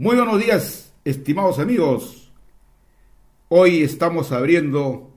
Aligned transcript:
Muy 0.00 0.16
buenos 0.16 0.40
días, 0.40 0.94
estimados 1.04 1.58
amigos. 1.58 2.32
Hoy 3.50 3.82
estamos 3.82 4.32
abriendo 4.32 5.10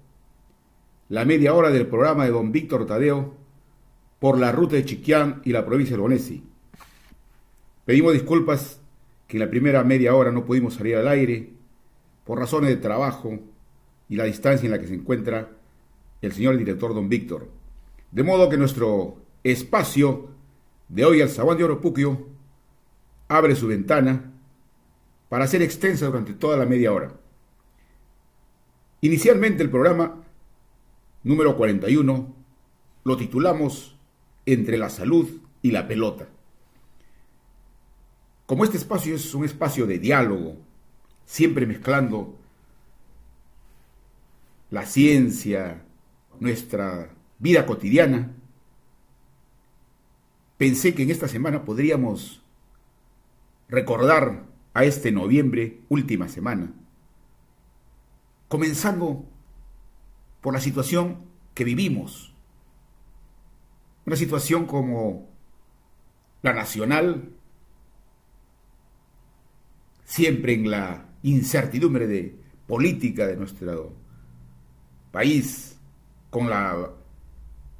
la 1.08 1.24
media 1.24 1.54
hora 1.54 1.70
del 1.70 1.88
programa 1.88 2.26
de 2.26 2.32
don 2.32 2.52
Víctor 2.52 2.86
Tadeo 2.86 3.34
por 4.20 4.38
la 4.38 4.52
ruta 4.52 4.76
de 4.76 4.84
Chiquián 4.84 5.42
y 5.46 5.54
la 5.54 5.66
provincia 5.66 5.96
de 5.96 6.02
Bonesi. 6.02 6.44
Pedimos 7.86 8.12
disculpas 8.12 8.82
que 9.26 9.38
en 9.38 9.46
la 9.46 9.50
primera 9.50 9.86
media 9.86 10.16
hora 10.16 10.34
no 10.34 10.44
pudimos 10.44 10.74
salir 10.74 10.98
al 10.98 11.08
aire 11.08 11.54
por 12.26 12.40
razones 12.40 12.70
de 12.70 12.76
trabajo 12.76 13.40
y 14.10 14.18
la 14.18 14.26
distancia 14.26 14.66
en 14.66 14.72
la 14.74 14.80
que 14.80 14.88
se 14.88 14.96
encuentra 14.96 15.50
el 16.22 16.34
señor 16.34 16.58
director 16.58 16.94
don 16.94 17.08
Víctor. 17.08 17.48
De 18.12 18.24
modo 18.24 18.50
que 18.50 18.58
nuestro 18.58 19.16
espacio 19.46 20.28
de 20.90 21.06
hoy 21.06 21.22
al 21.22 21.30
Zaguán 21.30 21.58
de 21.58 21.64
Oropuquio 21.64 22.28
abre 23.30 23.56
su 23.56 23.68
ventana 23.68 24.33
para 25.34 25.48
ser 25.48 25.64
extensa 25.64 26.06
durante 26.06 26.36
toda 26.36 26.58
la 26.58 26.68
media 26.68 26.94
hora. 26.94 27.12
Inicialmente 29.02 29.64
el 29.64 29.72
programa 29.72 30.24
número 31.24 31.58
41 31.58 32.36
lo 33.04 33.18
titulamos 33.18 33.98
Entre 34.46 34.78
la 34.78 34.92
salud 34.92 35.28
y 35.64 35.72
la 35.72 35.88
pelota. 35.88 36.28
Como 38.46 38.64
este 38.64 38.78
espacio 38.78 39.16
es 39.16 39.34
un 39.34 39.44
espacio 39.44 39.88
de 39.88 39.98
diálogo, 39.98 40.58
siempre 41.26 41.66
mezclando 41.66 42.38
la 44.70 44.86
ciencia, 44.86 45.84
nuestra 46.40 47.10
vida 47.40 47.66
cotidiana, 47.66 48.36
pensé 50.60 50.94
que 50.94 51.02
en 51.02 51.10
esta 51.10 51.28
semana 51.28 51.66
podríamos 51.66 52.44
recordar 53.68 54.53
a 54.74 54.84
este 54.84 55.12
noviembre, 55.12 55.82
última 55.90 56.28
semana, 56.28 56.74
comenzando 58.48 59.26
por 60.42 60.54
la 60.54 60.60
situación 60.60 61.26
que 61.54 61.64
vivimos, 61.64 62.34
una 64.06 64.16
situación 64.16 64.66
como 64.66 65.30
la 66.42 66.54
nacional, 66.54 67.30
siempre 70.04 70.54
en 70.54 70.70
la 70.70 71.06
incertidumbre 71.22 72.08
de 72.08 72.36
política 72.68 73.28
de 73.28 73.38
nuestro 73.38 73.94
país, 75.12 75.80
con 76.30 76.50
la 76.50 76.92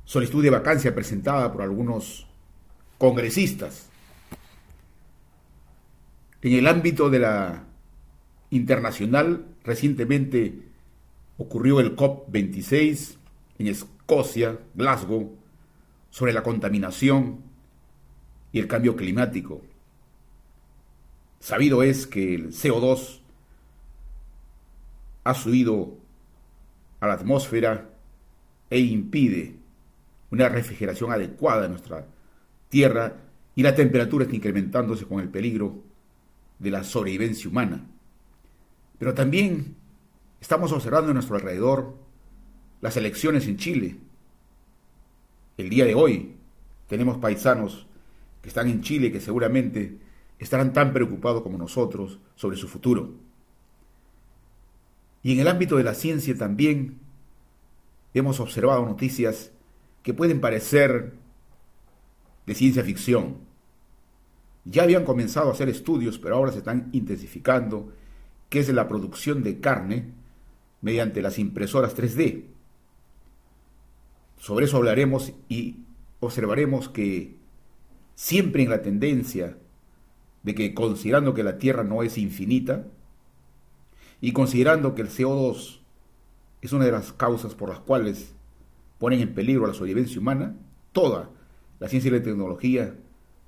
solicitud 0.06 0.44
de 0.44 0.50
vacancia 0.50 0.94
presentada 0.94 1.52
por 1.52 1.64
algunos 1.64 2.28
congresistas 2.98 3.90
en 6.44 6.54
el 6.54 6.68
ámbito 6.68 7.10
de 7.10 7.20
la 7.20 7.64
internacional, 8.50 9.46
recientemente 9.64 10.60
ocurrió 11.38 11.80
el 11.80 11.96
COP26 11.96 13.16
en 13.60 13.68
Escocia, 13.68 14.60
Glasgow, 14.76 15.38
sobre 16.10 16.34
la 16.34 16.44
contaminación 16.44 17.40
y 18.52 18.60
el 18.60 18.68
cambio 18.68 18.96
climático. 18.96 19.62
Sabido 21.40 21.82
es 21.82 22.06
que 22.06 22.36
el 22.36 22.52
CO2 22.52 23.22
ha 25.24 25.34
subido 25.34 25.98
a 27.00 27.08
la 27.08 27.14
atmósfera 27.14 27.90
e 28.70 28.80
impide 28.80 29.56
una 30.30 30.50
refrigeración 30.50 31.12
adecuada 31.12 31.64
de 31.64 31.70
nuestra 31.70 32.06
Tierra 32.68 33.18
y 33.56 33.64
la 33.64 33.76
temperatura 33.76 34.26
está 34.26 34.36
incrementándose 34.36 35.06
con 35.06 35.20
el 35.20 35.30
peligro 35.30 35.93
de 36.60 36.72
la 36.72 36.84
sobrevivencia 36.84 37.50
humana. 37.50 37.86
Pero 39.00 39.14
también 39.14 39.76
estamos 40.40 40.72
observando 40.72 41.12
a 41.12 41.14
nuestro 41.14 41.36
alrededor 41.36 41.96
las 42.82 42.98
elecciones 42.98 43.48
en 43.48 43.58
Chile. 43.58 43.96
El 45.58 45.70
día 45.70 45.86
de 45.86 45.96
hoy 45.96 46.36
tenemos 46.88 47.18
paisanos 47.18 47.88
que 48.42 48.50
están 48.50 48.68
en 48.68 48.82
Chile 48.82 49.12
que 49.12 49.22
seguramente 49.22 49.98
estarán 50.40 50.74
tan 50.74 50.94
preocupados 50.94 51.42
como 51.42 51.58
nosotros 51.58 52.20
sobre 52.36 52.58
su 52.58 52.68
futuro. 52.68 53.14
Y 55.22 55.32
en 55.34 55.40
el 55.40 55.48
ámbito 55.48 55.78
de 55.78 55.84
la 55.84 55.94
ciencia 55.94 56.38
también 56.38 57.00
hemos 58.14 58.40
observado 58.40 58.86
noticias 58.86 59.52
que 60.04 60.14
pueden 60.14 60.42
parecer 60.42 61.14
de 62.46 62.56
ciencia 62.56 62.84
ficción, 62.84 63.38
ya 64.66 64.84
habían 64.84 65.04
comenzado 65.04 65.50
a 65.50 65.54
hacer 65.54 65.70
estudios, 65.70 66.20
pero 66.20 66.36
ahora 66.36 66.52
se 66.52 66.60
están 66.60 66.90
intensificando, 66.94 67.92
que 68.50 68.60
es 68.60 68.70
la 68.70 68.88
producción 68.88 69.44
de 69.44 69.60
carne 69.60 70.12
mediante 70.82 71.22
las 71.22 71.40
impresoras 71.40 71.96
3D. 71.96 72.46
Sobre 74.38 74.66
eso 74.66 74.78
hablaremos 74.78 75.34
y 75.50 75.78
observaremos 76.20 76.90
que 76.90 77.36
siempre 78.16 78.64
en 78.64 78.70
la 78.70 78.82
tendencia 78.82 79.58
de 80.44 80.56
que 80.56 80.74
considerando 80.74 81.34
que 81.34 81.44
la 81.44 81.58
Tierra 81.58 81.84
no 81.84 82.04
es 82.04 82.18
infinita 82.18 82.86
y 84.22 84.34
considerando 84.34 84.96
que 84.96 85.02
el 85.02 85.10
CO2 85.10 85.80
es 86.62 86.74
una 86.74 86.86
de 86.86 86.92
las 86.92 87.12
causas 87.14 87.56
por 87.56 87.70
las 87.70 87.80
cuales 87.80 88.34
ponen 89.00 89.22
en 89.22 89.34
peligro 89.34 89.68
la 89.68 89.74
sobrevivencia 89.74 90.20
humana, 90.20 90.56
toda 90.92 91.30
la 91.80 91.90
ciencia 91.90 92.10
y 92.10 92.12
la 92.12 92.24
tecnología 92.24 92.96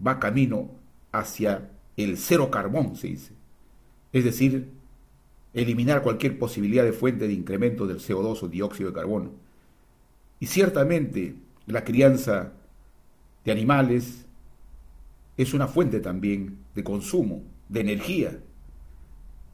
va 0.05 0.19
camino 0.19 0.71
hacia 1.19 1.71
el 1.97 2.17
cero 2.17 2.49
carbón, 2.51 2.95
se 2.95 3.07
dice. 3.07 3.33
Es 4.11 4.23
decir, 4.23 4.69
eliminar 5.53 6.01
cualquier 6.01 6.37
posibilidad 6.37 6.83
de 6.83 6.93
fuente 6.93 7.27
de 7.27 7.33
incremento 7.33 7.87
del 7.87 7.99
CO2 7.99 8.43
o 8.43 8.47
dióxido 8.47 8.89
de 8.89 8.95
carbono. 8.95 9.31
Y 10.39 10.47
ciertamente 10.47 11.35
la 11.65 11.83
crianza 11.83 12.53
de 13.43 13.51
animales 13.51 14.25
es 15.37 15.53
una 15.53 15.67
fuente 15.67 15.99
también 15.99 16.57
de 16.75 16.83
consumo, 16.83 17.43
de 17.69 17.81
energía. 17.81 18.39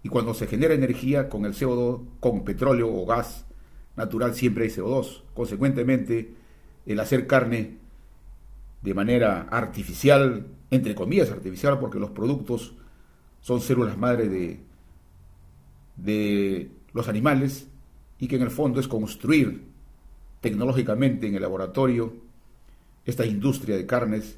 Y 0.03 0.09
cuando 0.09 0.33
se 0.33 0.47
genera 0.47 0.73
energía 0.73 1.29
con 1.29 1.45
el 1.45 1.53
CO2, 1.53 2.01
con 2.19 2.43
petróleo 2.43 2.91
o 2.91 3.05
gas 3.05 3.45
natural, 3.95 4.33
siempre 4.33 4.63
hay 4.66 4.69
CO2. 4.72 5.22
Consecuentemente, 5.33 6.33
el 6.85 6.99
hacer 6.99 7.28
carne 7.28 7.78
de 8.81 8.93
manera 8.93 9.47
artificial 9.51 10.47
entre 10.72 10.96
comillas, 10.96 11.30
artificial, 11.30 11.80
porque 11.80 12.00
los 12.00 12.09
productos 12.09 12.74
son 13.42 13.62
células 13.62 13.98
madre 13.98 14.30
de, 14.30 14.59
de 15.98 16.72
los 16.94 17.08
animales 17.08 17.68
y 18.18 18.28
que 18.28 18.38
en 18.38 18.44
el 18.44 18.52
fondo 18.52 18.80
es 18.80 18.88
construir 18.88 19.66
tecnológicamente 20.40 21.28
en 21.28 21.36
el 21.36 21.42
laboratorio 21.42 22.14
esta 23.06 23.26
industria 23.26 23.76
de 23.76 23.86
carnes 23.86 24.38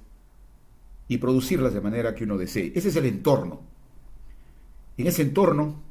y 1.07 1.17
producirlas 1.17 1.73
de 1.73 1.81
manera 1.81 2.15
que 2.15 2.23
uno 2.23 2.37
desee. 2.37 2.71
Ese 2.75 2.89
es 2.89 2.95
el 2.95 3.05
entorno. 3.05 3.61
En 4.97 5.07
ese 5.07 5.21
entorno, 5.21 5.81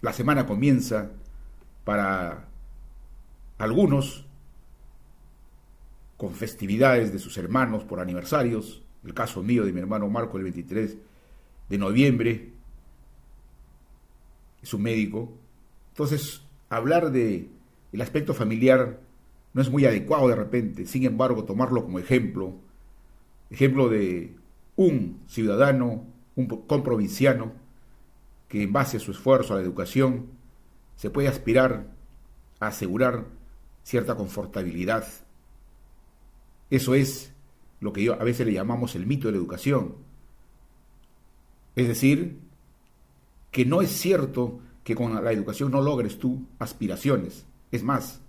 la 0.00 0.12
semana 0.12 0.46
comienza 0.46 1.10
para 1.84 2.46
algunos 3.58 4.27
con 6.18 6.34
festividades 6.34 7.12
de 7.12 7.20
sus 7.20 7.38
hermanos 7.38 7.84
por 7.84 8.00
aniversarios, 8.00 8.82
el 9.04 9.14
caso 9.14 9.42
mío 9.42 9.64
de 9.64 9.72
mi 9.72 9.80
hermano 9.80 10.10
Marco 10.10 10.36
el 10.36 10.42
23 10.42 10.98
de 11.68 11.78
noviembre, 11.78 12.52
es 14.60 14.74
un 14.74 14.82
médico. 14.82 15.32
Entonces, 15.90 16.42
hablar 16.68 17.12
de 17.12 17.48
el 17.92 18.00
aspecto 18.00 18.34
familiar 18.34 19.00
no 19.54 19.62
es 19.62 19.70
muy 19.70 19.86
adecuado 19.86 20.28
de 20.28 20.34
repente, 20.34 20.86
sin 20.86 21.04
embargo, 21.04 21.44
tomarlo 21.44 21.84
como 21.84 22.00
ejemplo, 22.00 22.54
ejemplo 23.48 23.88
de 23.88 24.34
un 24.74 25.20
ciudadano, 25.28 26.04
un 26.34 26.46
comprovinciano, 26.46 27.52
que 28.48 28.64
en 28.64 28.72
base 28.72 28.96
a 28.96 29.00
su 29.00 29.12
esfuerzo 29.12 29.54
a 29.54 29.58
la 29.58 29.62
educación 29.62 30.26
se 30.96 31.10
puede 31.10 31.28
aspirar 31.28 31.86
a 32.58 32.66
asegurar 32.66 33.26
cierta 33.84 34.16
confortabilidad 34.16 35.06
eso 36.70 36.94
es 36.94 37.32
lo 37.80 37.92
que 37.92 38.02
yo 38.02 38.14
a 38.14 38.24
veces 38.24 38.46
le 38.46 38.52
llamamos 38.52 38.94
el 38.94 39.06
mito 39.06 39.28
de 39.28 39.32
la 39.32 39.38
educación. 39.38 39.94
Es 41.76 41.88
decir, 41.88 42.38
que 43.50 43.64
no 43.64 43.82
es 43.82 43.90
cierto 43.90 44.60
que 44.84 44.94
con 44.94 45.22
la 45.22 45.32
educación 45.32 45.70
no 45.70 45.80
logres 45.80 46.18
tú 46.18 46.46
aspiraciones. 46.58 47.46
Es 47.70 47.82
más, 47.82 48.20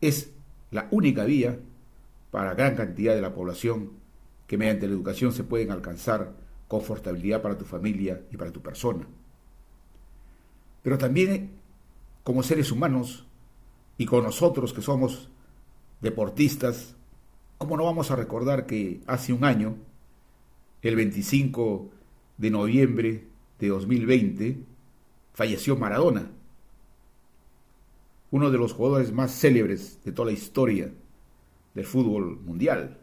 es 0.00 0.30
la 0.70 0.88
única 0.90 1.24
vía 1.24 1.58
para 2.30 2.54
gran 2.54 2.74
cantidad 2.74 3.14
de 3.14 3.22
la 3.22 3.32
población 3.32 3.92
que 4.46 4.58
mediante 4.58 4.86
la 4.86 4.94
educación 4.94 5.32
se 5.32 5.44
pueden 5.44 5.70
alcanzar 5.70 6.34
confortabilidad 6.68 7.40
para 7.40 7.56
tu 7.56 7.64
familia 7.64 8.22
y 8.30 8.36
para 8.36 8.52
tu 8.52 8.60
persona. 8.60 9.06
Pero 10.82 10.98
también 10.98 11.52
como 12.22 12.42
seres 12.42 12.70
humanos 12.72 13.26
y 13.96 14.06
con 14.06 14.24
nosotros 14.24 14.72
que 14.72 14.82
somos 14.82 15.30
deportistas, 16.00 16.96
¿Cómo 17.64 17.78
no 17.78 17.84
vamos 17.86 18.10
a 18.10 18.16
recordar 18.16 18.66
que 18.66 19.00
hace 19.06 19.32
un 19.32 19.42
año, 19.42 19.76
el 20.82 20.96
25 20.96 21.88
de 22.36 22.50
noviembre 22.50 23.24
de 23.58 23.68
2020 23.68 24.58
falleció 25.32 25.74
Maradona, 25.74 26.30
uno 28.30 28.50
de 28.50 28.58
los 28.58 28.74
jugadores 28.74 29.12
más 29.12 29.30
célebres 29.30 29.98
de 30.04 30.12
toda 30.12 30.26
la 30.26 30.34
historia 30.34 30.92
del 31.72 31.86
fútbol 31.86 32.38
mundial. 32.40 32.98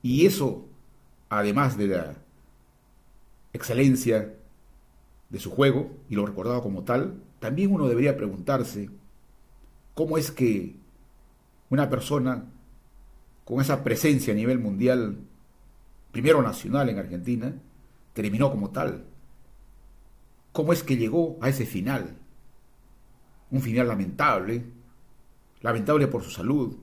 Y 0.00 0.26
eso, 0.26 0.64
además 1.30 1.76
de 1.76 1.88
la 1.88 2.14
excelencia 3.52 4.36
de 5.30 5.40
su 5.40 5.50
juego, 5.50 5.90
y 6.08 6.14
lo 6.14 6.24
recordaba 6.24 6.62
como 6.62 6.84
tal, 6.84 7.20
también 7.40 7.72
uno 7.72 7.88
debería 7.88 8.16
preguntarse 8.16 8.88
cómo 9.94 10.16
es 10.16 10.30
que 10.30 10.76
una 11.70 11.90
persona 11.90 12.53
con 13.44 13.60
esa 13.60 13.84
presencia 13.84 14.32
a 14.32 14.36
nivel 14.36 14.58
mundial, 14.58 15.18
primero 16.12 16.42
nacional 16.42 16.88
en 16.88 16.98
Argentina, 16.98 17.54
terminó 18.12 18.50
como 18.50 18.70
tal. 18.70 19.04
¿Cómo 20.52 20.72
es 20.72 20.82
que 20.82 20.96
llegó 20.96 21.36
a 21.40 21.48
ese 21.48 21.66
final? 21.66 22.16
Un 23.50 23.60
final 23.60 23.88
lamentable, 23.88 24.64
lamentable 25.60 26.06
por 26.06 26.22
su 26.22 26.30
salud, 26.30 26.76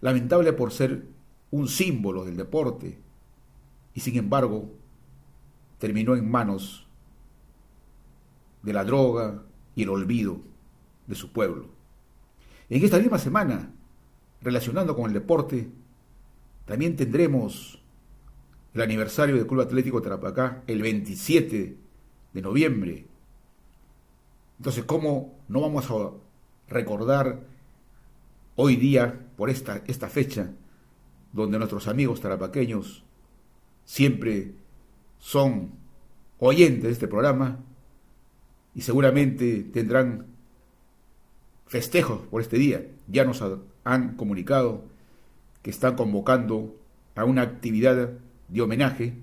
lamentable 0.00 0.52
por 0.52 0.72
ser 0.72 1.06
un 1.50 1.68
símbolo 1.68 2.24
del 2.24 2.36
deporte, 2.36 2.98
y 3.94 4.00
sin 4.00 4.16
embargo 4.16 4.70
terminó 5.78 6.14
en 6.14 6.30
manos 6.30 6.86
de 8.62 8.72
la 8.72 8.84
droga 8.84 9.42
y 9.74 9.82
el 9.82 9.88
olvido 9.88 10.40
de 11.06 11.14
su 11.14 11.32
pueblo. 11.32 11.66
En 12.68 12.84
esta 12.84 12.98
misma 12.98 13.18
semana, 13.18 13.72
relacionando 14.42 14.94
con 14.94 15.06
el 15.06 15.14
deporte, 15.14 15.70
también 16.68 16.96
tendremos 16.96 17.80
el 18.74 18.82
aniversario 18.82 19.34
del 19.34 19.46
Club 19.46 19.62
Atlético 19.62 20.02
Tarapacá 20.02 20.62
el 20.66 20.82
27 20.82 21.76
de 22.34 22.42
noviembre. 22.42 23.06
Entonces, 24.58 24.84
¿cómo 24.84 25.38
no 25.48 25.62
vamos 25.62 25.90
a 25.90 26.10
recordar 26.68 27.40
hoy 28.54 28.76
día, 28.76 29.18
por 29.36 29.48
esta, 29.48 29.82
esta 29.86 30.08
fecha, 30.08 30.50
donde 31.32 31.56
nuestros 31.58 31.88
amigos 31.88 32.20
tarapaqueños 32.20 33.02
siempre 33.84 34.52
son 35.18 35.70
oyentes 36.38 36.82
de 36.82 36.90
este 36.90 37.08
programa 37.08 37.60
y 38.74 38.82
seguramente 38.82 39.62
tendrán 39.72 40.26
festejos 41.66 42.26
por 42.26 42.42
este 42.42 42.58
día. 42.58 42.86
Ya 43.06 43.24
nos 43.24 43.42
han 43.84 44.16
comunicado 44.16 44.84
están 45.70 45.96
convocando 45.96 46.76
a 47.14 47.24
una 47.24 47.42
actividad 47.42 48.10
de 48.48 48.60
homenaje 48.60 49.14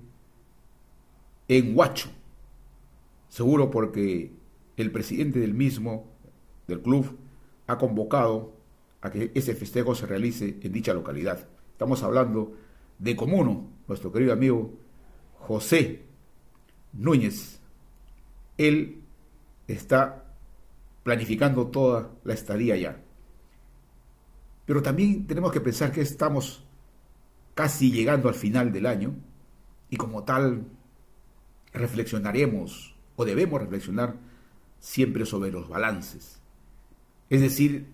en 1.48 1.76
Huacho. 1.76 2.08
Seguro 3.28 3.70
porque 3.70 4.32
el 4.76 4.92
presidente 4.92 5.40
del 5.40 5.54
mismo, 5.54 6.06
del 6.68 6.80
club, 6.80 7.16
ha 7.66 7.78
convocado 7.78 8.52
a 9.00 9.10
que 9.10 9.32
ese 9.34 9.54
festejo 9.54 9.94
se 9.94 10.06
realice 10.06 10.58
en 10.62 10.72
dicha 10.72 10.94
localidad. 10.94 11.48
Estamos 11.72 12.02
hablando 12.02 12.54
de 12.98 13.16
Comuno, 13.16 13.68
nuestro 13.88 14.12
querido 14.12 14.32
amigo 14.32 14.72
José 15.40 16.02
Núñez. 16.92 17.60
Él 18.56 19.02
está 19.66 20.24
planificando 21.02 21.66
toda 21.68 22.10
la 22.24 22.34
estadía 22.34 22.76
ya. 22.76 23.02
Pero 24.66 24.82
también 24.82 25.26
tenemos 25.26 25.52
que 25.52 25.60
pensar 25.60 25.92
que 25.92 26.00
estamos 26.00 26.64
casi 27.54 27.90
llegando 27.90 28.28
al 28.28 28.34
final 28.34 28.72
del 28.72 28.86
año 28.86 29.14
y 29.88 29.96
como 29.96 30.24
tal 30.24 30.66
reflexionaremos 31.72 32.94
o 33.16 33.24
debemos 33.24 33.60
reflexionar 33.60 34.16
siempre 34.80 35.24
sobre 35.24 35.50
los 35.50 35.68
balances. 35.68 36.40
Es 37.30 37.40
decir, 37.40 37.86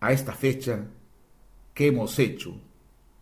a 0.00 0.12
esta 0.12 0.32
fecha 0.32 0.86
qué 1.74 1.88
hemos 1.88 2.18
hecho, 2.18 2.56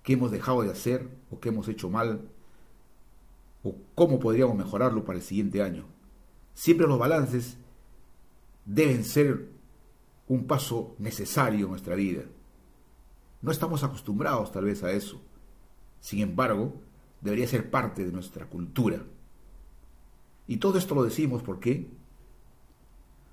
qué 0.03 0.13
hemos 0.13 0.31
dejado 0.31 0.63
de 0.63 0.71
hacer 0.71 1.09
o 1.31 1.41
qué 1.41 1.49
hemos 1.49 1.69
hecho 1.69 1.91
mal 1.91 2.29
o 3.63 3.75
cómo 3.95 4.21
podríamos 4.21 4.57
mejorarlo 4.57 5.05
para 5.05 5.19
el 5.19 5.25
siguiente 5.25 5.63
año. 5.63 5.85
Siempre 6.55 6.87
los 6.87 6.99
balances 6.99 7.57
deben 8.65 9.05
ser 9.05 9.49
un 10.29 10.47
paso 10.47 10.95
necesario 10.99 11.65
en 11.65 11.71
nuestra 11.71 11.95
vida. 11.95 12.23
No 13.41 13.51
estamos 13.51 13.83
acostumbrados 13.83 14.53
tal 14.53 14.65
vez 14.65 14.83
a 14.83 14.93
eso. 14.93 15.21
Sin 16.01 16.21
embargo, 16.21 16.75
debería 17.21 17.47
ser 17.47 17.71
parte 17.71 18.05
de 18.05 18.13
nuestra 18.13 18.47
cultura. 18.47 19.03
Y 20.47 20.59
todo 20.59 20.79
esto 20.79 20.95
lo 20.95 21.03
decimos 21.03 21.43
¿por 21.43 21.61
qué? 21.61 21.89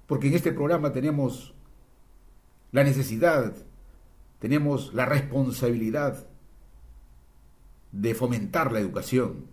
Porque 0.07 0.27
en 0.27 0.33
este 0.33 0.51
programa 0.51 0.92
tenemos 0.92 1.53
la 2.71 2.83
necesidad 2.83 3.56
tenemos 4.39 4.94
la 4.94 5.06
responsabilidad 5.06 6.27
de 7.91 8.13
fomentar 8.13 8.71
la 8.71 8.80
educación. 8.80 9.48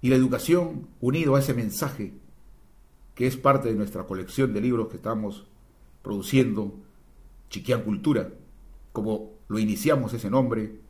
Y 0.00 0.10
la 0.10 0.16
educación, 0.16 0.88
unido 1.00 1.34
a 1.34 1.40
ese 1.40 1.52
mensaje, 1.54 2.12
que 3.14 3.26
es 3.26 3.36
parte 3.36 3.68
de 3.68 3.74
nuestra 3.74 4.04
colección 4.04 4.52
de 4.52 4.60
libros 4.60 4.88
que 4.88 4.96
estamos 4.96 5.46
produciendo, 6.02 6.78
Chiquián 7.48 7.82
Cultura, 7.82 8.30
como 8.92 9.32
lo 9.48 9.58
iniciamos 9.58 10.12
ese 10.14 10.30
nombre 10.30 10.80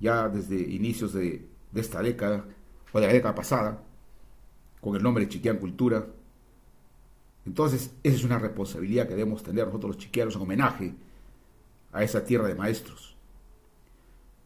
ya 0.00 0.28
desde 0.28 0.56
inicios 0.56 1.12
de, 1.12 1.46
esta 1.74 2.02
década, 2.02 2.44
o 2.92 3.00
de 3.00 3.06
la 3.06 3.12
década 3.12 3.34
pasada, 3.34 3.82
con 4.80 4.96
el 4.96 5.02
nombre 5.02 5.24
de 5.24 5.30
Chiquián 5.30 5.58
Cultura. 5.58 6.06
Entonces, 7.44 7.92
esa 8.02 8.16
es 8.16 8.24
una 8.24 8.38
responsabilidad 8.38 9.08
que 9.08 9.14
debemos 9.14 9.42
tener 9.42 9.66
nosotros 9.66 9.96
los 9.96 10.02
chiquianos 10.02 10.36
en 10.36 10.42
homenaje 10.42 10.94
a 11.92 12.02
esa 12.02 12.24
tierra 12.24 12.46
de 12.46 12.54
maestros. 12.54 13.16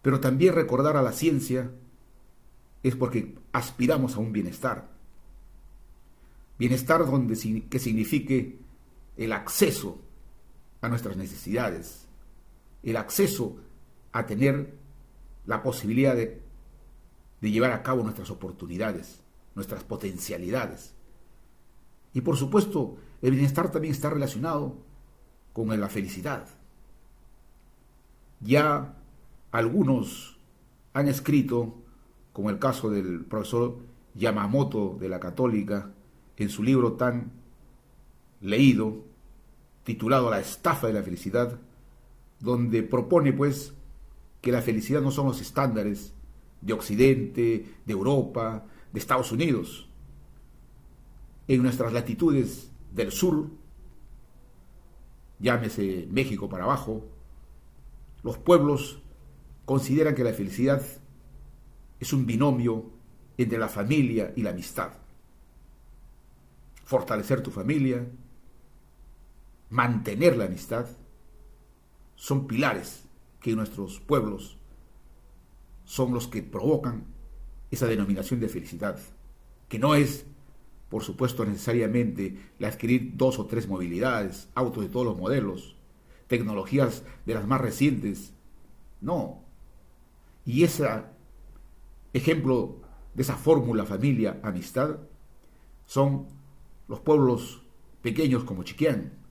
Pero 0.02 0.20
también 0.20 0.54
recordar 0.54 0.96
a 0.96 1.02
la 1.02 1.12
ciencia 1.12 1.70
es 2.82 2.96
porque 2.96 3.36
aspiramos 3.52 4.16
a 4.16 4.19
un 4.19 4.32
bienestar. 4.32 4.88
Bienestar 6.58 7.04
donde, 7.06 7.36
que 7.69 7.78
signifique 7.78 8.58
el 9.17 9.32
acceso 9.32 10.00
a 10.81 10.88
nuestras 10.88 11.17
necesidades, 11.17 12.06
el 12.82 12.97
acceso 12.97 13.56
a 14.12 14.26
tener 14.26 14.75
la 15.47 15.62
posibilidad 15.62 16.14
de, 16.14 16.41
llevar 17.41 17.73
a 17.73 17.82
cabo 17.82 18.03
nuestras 18.03 18.31
oportunidades, 18.31 19.20
nuestras 19.55 19.84
potencialidades. 19.84 20.94
Y 22.15 22.20
por 22.20 22.36
supuesto, 22.36 22.96
el 23.20 23.32
bienestar 23.32 23.70
también 23.70 23.94
está 23.94 24.10
relacionado 24.10 24.77
con 25.53 25.69
la 25.81 25.89
felicidad. 25.89 26.46
Ya 28.41 28.96
algunos 29.51 30.39
han 30.93 31.08
escrito, 31.08 31.75
como 32.32 32.51
el 32.51 32.58
caso 32.58 32.91
del 32.91 33.25
profesor 33.25 33.79
Yamamoto 34.15 34.96
de 35.01 35.08
la 35.08 35.20
Católica, 35.20 35.91
en 36.36 36.48
su 36.48 36.63
libro 36.63 36.94
tan 36.94 37.32
leído, 38.41 39.05
titulado 39.84 40.31
La 40.31 40.41
estafa 40.41 40.86
de 40.86 40.93
la 40.93 41.03
felicidad, 41.03 41.58
donde 42.41 42.82
propone 42.82 43.32
pues 43.32 43.74
que 44.41 44.53
la 44.53 44.62
felicidad 44.62 45.01
no 45.01 45.10
son 45.10 45.27
los 45.27 45.41
estándares 45.41 46.12
de 46.60 46.72
Occidente, 46.72 47.67
de 47.84 47.93
Europa, 47.93 48.65
de 48.93 48.98
Estados 48.98 49.32
Unidos. 49.32 49.89
En 51.48 51.62
nuestras 51.62 51.93
latitudes 51.93 52.70
del 52.93 53.12
sur, 53.12 53.48
llámese 55.39 56.08
México 56.10 56.48
para 56.48 56.65
abajo, 56.65 57.05
los 58.22 58.39
pueblos 58.39 59.03
consideran 59.65 60.15
que 60.15 60.24
la 60.24 60.32
felicidad 60.32 60.82
es 61.98 62.12
un 62.12 62.27
binomio 62.27 62.91
entre 63.39 63.58
la 63.58 63.69
familia 63.69 64.32
y 64.36 64.43
la 64.43 64.51
amistad. 64.51 64.93
Fortalecer 66.84 67.43
tu 67.43 67.51
familia, 67.51 68.06
mantener 69.72 70.36
la 70.36 70.44
amistad, 70.44 70.86
son 72.14 72.46
pilares 72.46 73.05
que 73.41 73.56
nuestros 73.56 74.00
pueblos 74.00 74.58
son 75.84 76.12
los 76.12 76.29
que 76.29 76.43
provocan 76.43 77.06
esa 77.70 77.86
denominación 77.86 78.38
de 78.38 78.50
felicidad, 78.50 79.00
que 79.70 79.79
no 79.79 79.94
es, 79.94 80.26
por 80.91 81.02
supuesto, 81.02 81.46
necesariamente 81.46 82.36
la 82.58 82.69
adquirir 82.69 83.17
dos 83.17 83.38
o 83.38 83.46
tres 83.46 83.67
movilidades, 83.67 84.50
autos 84.55 84.84
de 84.84 84.91
todos 84.91 85.06
los 85.06 85.17
modelos, 85.17 85.74
tecnologías 86.26 87.02
de 87.24 87.32
las 87.32 87.46
más 87.46 87.62
recientes. 87.62 88.34
No. 89.00 89.43
Y 90.44 90.64
ese 90.64 90.86
ejemplo 92.12 92.76
de 93.14 93.22
esa 93.22 93.36
fórmula 93.36 93.86
familia, 93.86 94.38
amistad, 94.43 94.98
son 95.86 96.26
los 96.88 97.00
pueblos 97.00 97.62
pequeños 98.02 98.44
como 98.44 98.64
Chiquián, 98.64 99.21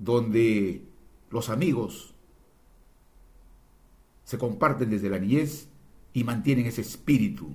donde 0.00 0.82
los 1.30 1.50
amigos 1.50 2.14
se 4.24 4.38
comparten 4.38 4.88
desde 4.88 5.10
la 5.10 5.18
niñez 5.18 5.68
y 6.14 6.24
mantienen 6.24 6.66
ese 6.66 6.80
espíritu 6.80 7.54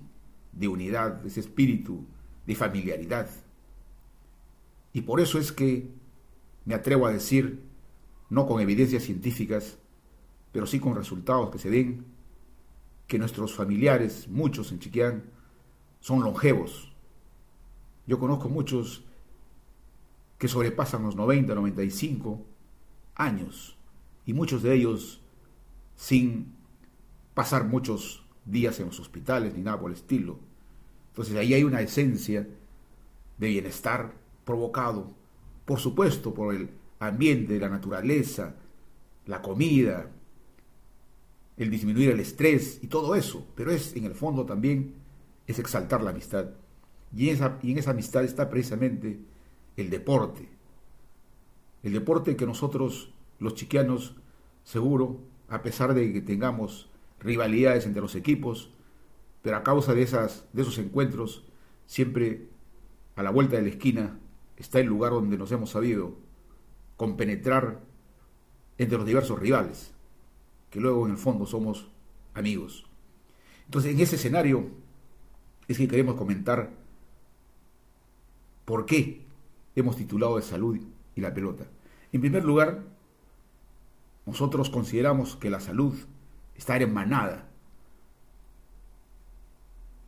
de 0.51 0.67
unidad, 0.67 1.25
ese 1.25 1.39
espíritu 1.39 2.05
de 2.45 2.55
familiaridad. 2.55 3.27
Y 4.93 5.01
por 5.01 5.19
eso 5.19 5.39
es 5.39 5.51
que 5.51 5.89
me 6.65 6.75
atrevo 6.75 7.07
a 7.07 7.11
decir, 7.11 7.63
no 8.29 8.45
con 8.45 8.61
evidencias 8.61 9.03
científicas, 9.03 9.79
pero 10.51 10.67
sí 10.67 10.79
con 10.79 10.95
resultados 10.95 11.49
que 11.49 11.59
se 11.59 11.71
ven, 11.71 12.05
que 13.07 13.17
nuestros 13.17 13.55
familiares, 13.55 14.27
muchos 14.27 14.71
en 14.71 14.79
Chiquián, 14.79 15.23
son 15.99 16.21
longevos. 16.21 16.93
Yo 18.05 18.19
conozco 18.19 18.49
muchos 18.49 19.03
que 20.37 20.47
sobrepasan 20.47 21.03
los 21.03 21.15
90, 21.15 21.55
95 21.55 22.45
años, 23.15 23.77
y 24.25 24.33
muchos 24.33 24.63
de 24.63 24.73
ellos 24.73 25.21
sin 25.95 26.53
pasar 27.33 27.65
muchos 27.65 28.25
días 28.45 28.79
en 28.79 28.87
los 28.87 28.99
hospitales 28.99 29.53
ni 29.55 29.61
nada 29.61 29.79
por 29.79 29.91
el 29.91 29.97
estilo. 29.97 30.39
Entonces 31.09 31.35
ahí 31.35 31.53
hay 31.53 31.63
una 31.63 31.81
esencia 31.81 32.47
de 33.37 33.47
bienestar 33.47 34.13
provocado, 34.43 35.13
por 35.65 35.79
supuesto, 35.79 36.33
por 36.33 36.53
el 36.53 36.69
ambiente, 36.99 37.59
la 37.59 37.69
naturaleza, 37.69 38.55
la 39.25 39.41
comida, 39.41 40.11
el 41.57 41.69
disminuir 41.69 42.09
el 42.09 42.19
estrés 42.19 42.79
y 42.81 42.87
todo 42.87 43.15
eso, 43.15 43.47
pero 43.55 43.71
es 43.71 43.95
en 43.95 44.05
el 44.05 44.13
fondo 44.13 44.45
también 44.45 44.95
es 45.47 45.59
exaltar 45.59 46.01
la 46.01 46.11
amistad. 46.11 46.49
Y 47.15 47.29
y 47.29 47.71
en 47.71 47.77
esa 47.77 47.91
amistad 47.91 48.23
está 48.23 48.49
precisamente 48.49 49.19
el 49.77 49.89
deporte. 49.89 50.49
El 51.83 51.93
deporte 51.93 52.35
que 52.35 52.45
nosotros, 52.45 53.13
los 53.39 53.55
chiquianos, 53.55 54.15
seguro, 54.63 55.19
a 55.49 55.61
pesar 55.61 55.93
de 55.93 56.11
que 56.11 56.21
tengamos 56.21 56.89
rivalidades 57.19 57.85
entre 57.85 58.01
los 58.01 58.15
equipos, 58.15 58.71
pero 59.41 59.57
a 59.57 59.63
causa 59.63 59.93
de, 59.93 60.01
esas, 60.01 60.45
de 60.53 60.63
esos 60.63 60.77
encuentros, 60.79 61.43
siempre 61.85 62.47
a 63.15 63.23
la 63.23 63.29
vuelta 63.29 63.57
de 63.57 63.63
la 63.63 63.69
esquina 63.69 64.19
está 64.57 64.79
el 64.79 64.87
lugar 64.87 65.11
donde 65.11 65.37
nos 65.37 65.51
hemos 65.51 65.69
sabido 65.69 66.15
compenetrar 66.97 67.81
entre 68.77 68.97
los 68.97 69.05
diversos 69.05 69.39
rivales, 69.39 69.93
que 70.69 70.79
luego 70.79 71.05
en 71.05 71.11
el 71.11 71.17
fondo 71.17 71.45
somos 71.45 71.87
amigos. 72.33 72.85
Entonces, 73.65 73.93
en 73.93 73.99
ese 73.99 74.15
escenario 74.15 74.67
es 75.67 75.77
que 75.77 75.87
queremos 75.87 76.15
comentar 76.15 76.71
por 78.65 78.85
qué 78.85 79.24
hemos 79.75 79.95
titulado 79.95 80.37
de 80.37 80.41
salud 80.41 80.79
y 81.15 81.21
la 81.21 81.33
pelota. 81.33 81.65
En 82.11 82.21
primer 82.21 82.43
lugar, 82.43 82.83
nosotros 84.25 84.69
consideramos 84.69 85.35
que 85.35 85.49
la 85.49 85.59
salud 85.59 85.95
está 86.55 86.77
hermanada 86.77 87.47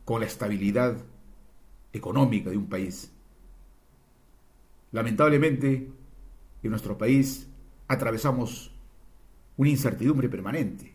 con 0.04 0.20
la 0.20 0.26
estabilidad 0.26 0.96
económica 1.92 2.50
de 2.50 2.56
un 2.56 2.66
país. 2.66 3.12
Lamentablemente, 4.90 5.90
en 6.62 6.70
nuestro 6.70 6.96
país 6.96 7.48
atravesamos 7.88 8.72
una 9.56 9.70
incertidumbre 9.70 10.28
permanente. 10.28 10.94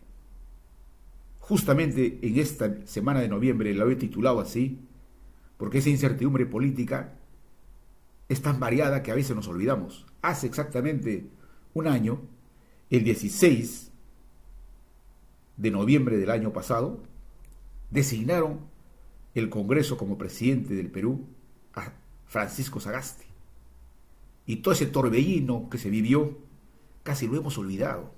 Justamente 1.39 2.19
en 2.21 2.39
esta 2.39 2.85
semana 2.87 3.19
de 3.19 3.27
noviembre 3.27 3.73
la 3.73 3.85
he 3.85 3.95
titulado 3.95 4.39
así, 4.39 4.79
porque 5.57 5.79
esa 5.79 5.89
incertidumbre 5.89 6.45
política 6.45 7.13
es 8.29 8.41
tan 8.41 8.59
variada 8.59 9.03
que 9.03 9.11
a 9.11 9.15
veces 9.15 9.35
nos 9.35 9.47
olvidamos. 9.47 10.05
Hace 10.21 10.47
exactamente 10.47 11.27
un 11.73 11.87
año, 11.87 12.21
el 12.89 13.03
16 13.03 13.91
de 15.57 15.71
noviembre 15.71 16.17
del 16.17 16.31
año 16.31 16.53
pasado, 16.53 17.03
designaron 17.91 18.61
el 19.35 19.49
Congreso 19.49 19.97
como 19.97 20.17
presidente 20.17 20.73
del 20.73 20.89
Perú 20.89 21.25
a 21.73 21.93
Francisco 22.25 22.79
Sagasti. 22.79 23.25
Y 24.45 24.57
todo 24.57 24.73
ese 24.73 24.87
torbellino 24.87 25.69
que 25.69 25.77
se 25.77 25.89
vivió, 25.89 26.37
casi 27.03 27.27
lo 27.27 27.37
hemos 27.37 27.57
olvidado. 27.57 28.11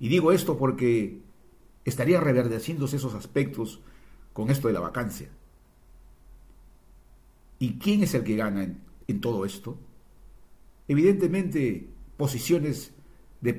Y 0.00 0.08
digo 0.08 0.32
esto 0.32 0.58
porque 0.58 1.20
estaría 1.84 2.20
reverdeciéndose 2.20 2.96
esos 2.96 3.14
aspectos 3.14 3.80
con 4.32 4.50
esto 4.50 4.68
de 4.68 4.74
la 4.74 4.80
vacancia. 4.80 5.28
¿Y 7.58 7.78
quién 7.78 8.02
es 8.02 8.14
el 8.14 8.24
que 8.24 8.36
gana 8.36 8.62
en, 9.06 9.20
todo 9.20 9.44
esto? 9.44 9.78
Evidentemente, 10.86 11.88
posiciones 12.16 12.92
de, 13.40 13.52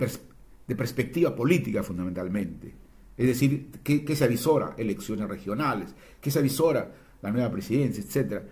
de, 0.67 0.75
perspectiva 0.75 1.35
política 1.35 1.83
fundamentalmente. 1.83 2.73
Es 3.17 3.27
decir, 3.27 3.69
¿qué, 3.83 4.15
se 4.15 4.23
avisora? 4.23 4.75
Elecciones 4.77 5.27
regionales, 5.27 5.93
¿qué 6.21 6.31
se 6.31 6.39
avisora? 6.39 6.95
La 7.21 7.31
nueva 7.31 7.51
presidencia, 7.51 8.01
etcétera 8.01 8.43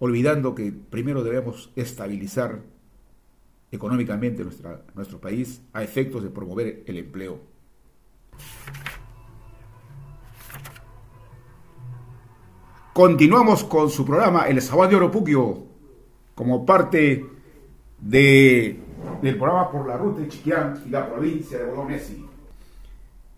olvidando 0.00 0.54
que 0.54 0.72
primero 0.72 1.22
debemos 1.22 1.70
estabilizar 1.76 2.62
económicamente 3.70 4.42
nuestra, 4.42 4.82
nuestro 4.94 5.20
país 5.20 5.60
a 5.72 5.84
efectos 5.84 6.22
de 6.22 6.30
promover 6.30 6.82
el 6.86 6.98
empleo. 6.98 7.40
Continuamos 12.92 13.62
con 13.62 13.88
su 13.88 14.04
programa 14.04 14.48
El 14.48 14.60
Sabán 14.60 14.90
de 14.90 14.96
Oropuquio 14.96 15.64
como 16.34 16.66
parte 16.66 17.24
de, 18.00 18.80
del 19.22 19.36
programa 19.36 19.70
por 19.70 19.86
la 19.86 19.96
ruta 19.96 20.22
de 20.22 20.28
Chiquián 20.28 20.82
y 20.84 20.90
la 20.90 21.08
provincia 21.08 21.58
de 21.58 21.66
Bolognesi. 21.66 22.26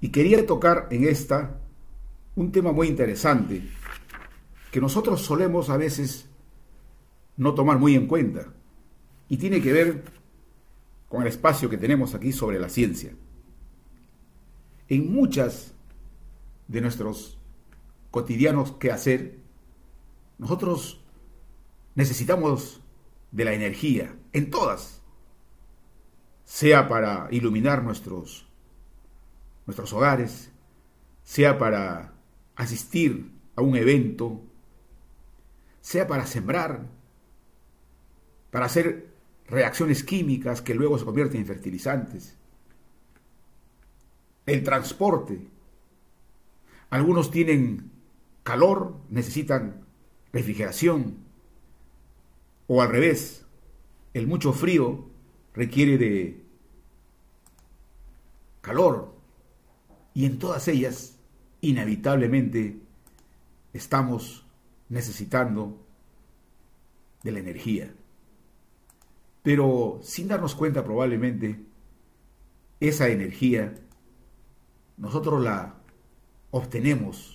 Y 0.00 0.08
quería 0.08 0.46
tocar 0.46 0.88
en 0.90 1.04
esta 1.04 1.60
un 2.34 2.50
tema 2.50 2.72
muy 2.72 2.88
interesante 2.88 3.62
que 4.70 4.80
nosotros 4.80 5.20
solemos 5.20 5.68
a 5.68 5.76
veces 5.76 6.30
no 7.36 7.52
tomar 7.52 7.78
muy 7.78 7.94
en 7.94 8.06
cuenta 8.06 8.54
y 9.28 9.36
tiene 9.36 9.60
que 9.60 9.72
ver 9.74 10.04
con 11.10 11.20
el 11.20 11.28
espacio 11.28 11.68
que 11.68 11.76
tenemos 11.76 12.14
aquí 12.14 12.32
sobre 12.32 12.58
la 12.58 12.70
ciencia. 12.70 13.12
En 14.88 15.12
muchas 15.12 15.74
de 16.68 16.80
nuestros 16.80 17.38
cotidianos 18.10 18.72
que 18.72 18.90
hacer, 18.90 19.41
nosotros 20.42 21.00
necesitamos 21.94 22.80
de 23.30 23.44
la 23.44 23.52
energía, 23.52 24.16
en 24.32 24.50
todas, 24.50 25.00
sea 26.42 26.88
para 26.88 27.28
iluminar 27.30 27.84
nuestros, 27.84 28.48
nuestros 29.66 29.92
hogares, 29.92 30.50
sea 31.22 31.60
para 31.60 32.14
asistir 32.56 33.30
a 33.54 33.62
un 33.62 33.76
evento, 33.76 34.42
sea 35.80 36.08
para 36.08 36.26
sembrar, 36.26 36.88
para 38.50 38.66
hacer 38.66 39.14
reacciones 39.46 40.02
químicas 40.02 40.60
que 40.60 40.74
luego 40.74 40.98
se 40.98 41.04
convierten 41.04 41.42
en 41.42 41.46
fertilizantes. 41.46 42.36
El 44.46 44.64
transporte. 44.64 45.46
Algunos 46.90 47.30
tienen 47.30 47.92
calor, 48.42 48.96
necesitan 49.08 49.91
refrigeración. 50.32 51.16
O 52.66 52.80
al 52.82 52.90
revés, 52.90 53.44
el 54.14 54.26
mucho 54.26 54.52
frío 54.52 55.06
requiere 55.54 55.98
de 55.98 56.42
calor. 58.60 59.14
Y 60.14 60.26
en 60.26 60.38
todas 60.38 60.68
ellas, 60.68 61.18
inevitablemente, 61.60 62.80
estamos 63.72 64.46
necesitando 64.88 65.86
de 67.22 67.32
la 67.32 67.38
energía. 67.38 67.94
Pero 69.42 70.00
sin 70.02 70.28
darnos 70.28 70.54
cuenta 70.54 70.84
probablemente, 70.84 71.60
esa 72.80 73.08
energía 73.08 73.74
nosotros 74.96 75.42
la 75.42 75.74
obtenemos 76.50 77.31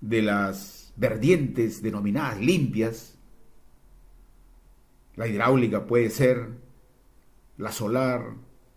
de 0.00 0.22
las 0.22 0.92
verdientes 0.96 1.82
denominadas 1.82 2.40
limpias. 2.40 3.18
La 5.14 5.26
hidráulica 5.26 5.86
puede 5.86 6.10
ser 6.10 6.50
la 7.56 7.72
solar 7.72 8.34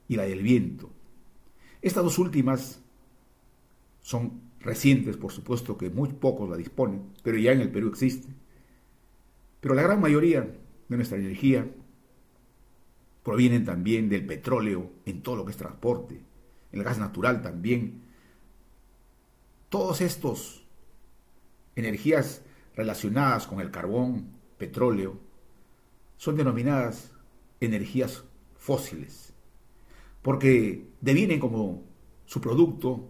y 0.08 0.16
la 0.16 0.24
del 0.24 0.42
viento. 0.42 0.90
Estas 1.82 2.04
dos 2.04 2.20
últimas 2.20 2.82
son 4.02 4.42
recientes, 4.60 5.18
por 5.18 5.32
supuesto 5.32 5.78
que 5.78 5.90
muy 5.90 6.10
pocos 6.10 6.50
la 6.50 6.58
disponen, 6.58 7.14
pero 7.24 7.38
ya 7.38 7.52
en 7.52 7.62
el 7.62 7.72
Perú 7.72 7.90
existe. 7.90 8.28
Pero 9.62 9.76
la 9.76 9.82
gran 9.82 10.00
mayoría 10.02 10.42
de 10.88 10.96
nuestra 10.96 11.18
energía 11.18 11.70
provienen 13.24 13.66
también 13.66 14.10
del 14.10 14.26
petróleo 14.26 14.92
en 15.06 15.22
todo 15.22 15.36
lo 15.36 15.46
que 15.46 15.52
es 15.52 15.58
transporte, 15.58 16.22
el 16.72 16.84
gas 16.84 16.98
natural 16.98 17.42
también. 17.42 18.02
Todos 19.70 20.02
estos 20.02 20.66
energías 21.80 22.44
relacionadas 22.76 23.48
con 23.48 23.60
el 23.60 23.72
carbón, 23.72 24.32
petróleo, 24.58 25.20
son 26.18 26.36
denominadas 26.36 27.12
energías 27.60 28.24
fósiles, 28.58 29.34
porque 30.22 30.88
devienen 31.02 31.40
como 31.40 31.84
su 32.26 32.42
producto, 32.42 33.10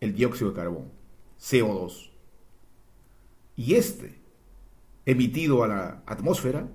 el 0.00 0.14
dióxido 0.14 0.50
de 0.50 0.56
carbono, 0.56 0.90
CO2. 1.38 2.10
Y 3.56 3.74
este, 3.74 4.20
emitido 5.06 5.64
a 5.64 5.68
la 5.68 6.02
atmósfera, 6.06 6.68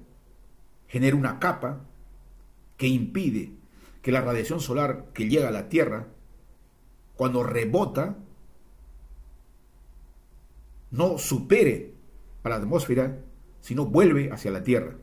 genera 0.88 1.15
una 1.15 1.39
capa 1.39 1.86
que 2.77 2.88
impide 2.88 3.54
que 4.01 4.12
la 4.12 4.22
radiación 4.22 4.60
solar 4.60 5.08
que 5.13 5.27
llega 5.27 5.48
a 5.48 5.51
la 5.51 5.70
Tierra, 5.70 6.08
cuando 7.15 7.44
rebota, 7.44 8.18
no 10.96 11.18
supere 11.18 11.94
a 12.44 12.50
la 12.50 12.56
atmósfera, 12.56 13.20
sino 13.60 13.86
vuelve 13.86 14.32
hacia 14.32 14.52
la 14.52 14.64
Tierra, 14.64 14.96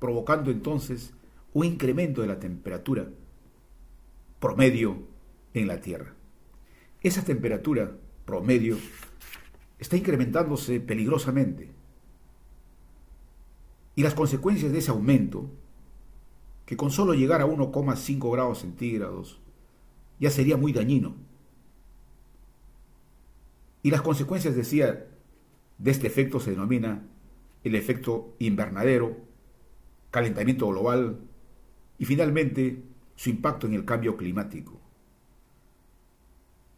provocando 0.00 0.50
entonces 0.50 1.14
un 1.52 1.64
incremento 1.64 2.22
de 2.22 2.26
la 2.26 2.40
temperatura 2.40 3.08
promedio 4.40 5.06
en 5.54 5.68
la 5.68 5.80
Tierra. 5.80 6.14
Esa 7.02 7.22
temperatura 7.22 7.92
promedio 8.24 8.76
está 9.78 9.96
incrementándose 9.96 10.80
peligrosamente. 10.80 11.70
Y 13.94 14.02
las 14.02 14.14
consecuencias 14.14 14.72
de 14.72 14.78
ese 14.78 14.90
aumento, 14.90 15.50
que 16.66 16.76
con 16.76 16.90
solo 16.90 17.14
llegar 17.14 17.40
a 17.40 17.46
1,5 17.46 18.32
grados 18.32 18.58
centígrados 18.60 19.40
ya 20.18 20.30
sería 20.30 20.56
muy 20.56 20.72
dañino. 20.72 21.14
Y 23.82 23.90
las 23.90 24.02
consecuencias, 24.02 24.56
decía, 24.56 25.06
de 25.78 25.90
este 25.90 26.06
efecto 26.06 26.40
se 26.40 26.50
denomina 26.50 27.02
el 27.64 27.74
efecto 27.74 28.34
invernadero, 28.38 29.16
calentamiento 30.10 30.68
global 30.68 31.20
y 31.98 32.04
finalmente 32.04 32.82
su 33.14 33.30
impacto 33.30 33.66
en 33.66 33.74
el 33.74 33.84
cambio 33.84 34.16
climático. 34.16 34.80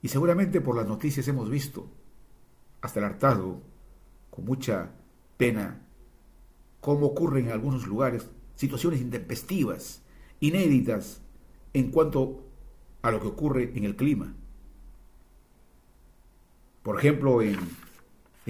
Y 0.02 0.08
seguramente 0.08 0.60
por 0.60 0.76
las 0.76 0.86
noticias 0.86 1.28
hemos 1.28 1.50
visto, 1.50 1.88
hasta 2.80 3.00
el 3.00 3.06
hartazgo, 3.06 3.62
con 4.30 4.44
mucha 4.44 4.90
pena, 5.36 5.82
cómo 6.80 7.06
ocurren 7.06 7.46
en 7.46 7.52
algunos 7.52 7.86
lugares 7.86 8.26
situaciones 8.54 9.00
intempestivas, 9.00 10.02
inéditas 10.40 11.22
en 11.72 11.90
cuanto 11.90 12.44
a 13.02 13.10
lo 13.10 13.20
que 13.20 13.28
ocurre 13.28 13.72
en 13.74 13.84
el 13.84 13.96
clima. 13.96 14.34
Por 16.82 16.98
ejemplo, 16.98 17.42
en, 17.42 17.58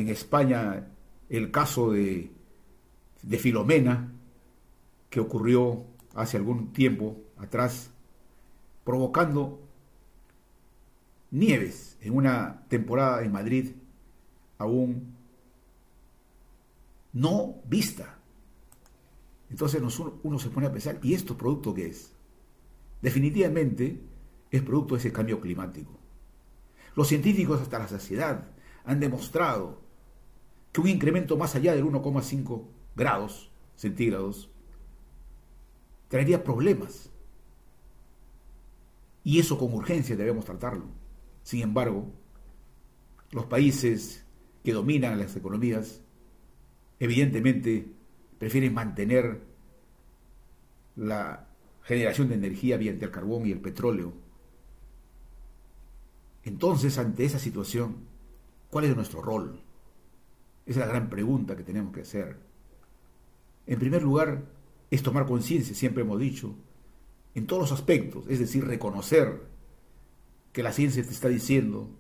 en 0.01 0.09
España, 0.09 0.89
el 1.29 1.51
caso 1.51 1.93
de, 1.93 2.33
Filomena, 3.39 4.13
que 5.09 5.21
ocurrió 5.21 5.85
hace 6.15 6.37
algún 6.37 6.73
tiempo 6.73 7.21
atrás, 7.37 7.91
provocando 8.85 9.61
nieves 11.31 11.97
en 12.01 12.17
una 12.17 12.65
temporada 12.69 13.23
en 13.23 13.33
Madrid 13.33 13.73
aún 14.59 15.15
no 17.13 17.57
vista. 17.67 18.19
Entonces 19.51 19.83
uno 20.23 20.39
se 20.39 20.51
pone 20.51 20.67
a 20.67 20.73
pensar, 20.73 20.99
¿y 21.03 21.15
esto 21.15 21.37
producto 21.37 21.75
qué 21.75 21.87
es? 21.87 22.13
Definitivamente 23.03 24.01
es 24.51 24.63
producto 24.63 24.95
de 24.95 25.01
ese 25.01 25.13
cambio 25.13 25.41
climático. 25.41 25.99
Los 26.95 27.09
científicos 27.09 27.61
hasta 27.61 27.79
la 27.79 27.89
saciedad 27.89 28.51
han 28.85 29.01
demostrado 29.01 29.90
que 30.73 30.81
un 30.81 30.89
incremento 30.89 31.37
más 31.37 31.55
allá 31.55 31.75
del 31.75 31.85
1,5 31.85 32.65
grados 32.95 33.51
centígrados 33.75 34.51
traería 36.09 36.45
problemas. 36.45 37.11
Y 39.25 39.39
eso 39.39 39.59
con 39.59 39.73
urgencia 39.75 40.17
debemos 40.17 40.45
tratarlo. 40.45 40.87
Sin 41.43 41.63
embargo, 41.63 42.11
los 43.31 43.47
países 43.47 44.25
que 44.65 44.73
dominan 44.73 45.19
las 45.19 45.37
economías 45.37 46.03
evidentemente 46.99 47.87
prefieren 48.39 48.75
mantener 48.75 49.41
la 50.97 51.49
generación 51.83 52.29
de 52.29 52.35
energía 52.35 52.77
mediante 52.77 53.07
el 53.07 53.11
carbón 53.11 53.47
y 53.47 53.53
el 53.53 53.61
petróleo. 53.61 54.13
Entonces, 56.45 56.99
ante 56.99 57.25
esa 57.25 57.39
situación, 57.39 57.97
¿cuál 58.71 58.85
es 58.85 58.97
nuestro 58.97 59.23
rol? 59.23 59.61
Esa 60.71 60.83
es 60.83 60.87
la 60.87 60.93
gran 60.93 61.11
pregunta 61.11 61.57
que 61.57 61.65
tenemos 61.65 61.93
que 61.93 62.03
hacer. 62.03 62.37
En 63.67 63.81
primer 63.81 64.05
lugar, 64.05 64.45
es 64.89 65.03
tomar 65.03 65.27
conciencia, 65.27 65.75
siempre 65.75 66.05
hemos 66.05 66.21
dicho, 66.21 66.55
en 67.35 67.49
todos 67.49 67.63
los 67.63 67.73
aspectos, 67.73 68.25
es 68.29 68.39
decir, 68.39 68.65
reconocer 68.65 69.49
que 70.53 70.63
la 70.63 70.71
ciencia 70.71 71.03
te 71.03 71.11
está 71.11 71.27
diciendo 71.27 71.91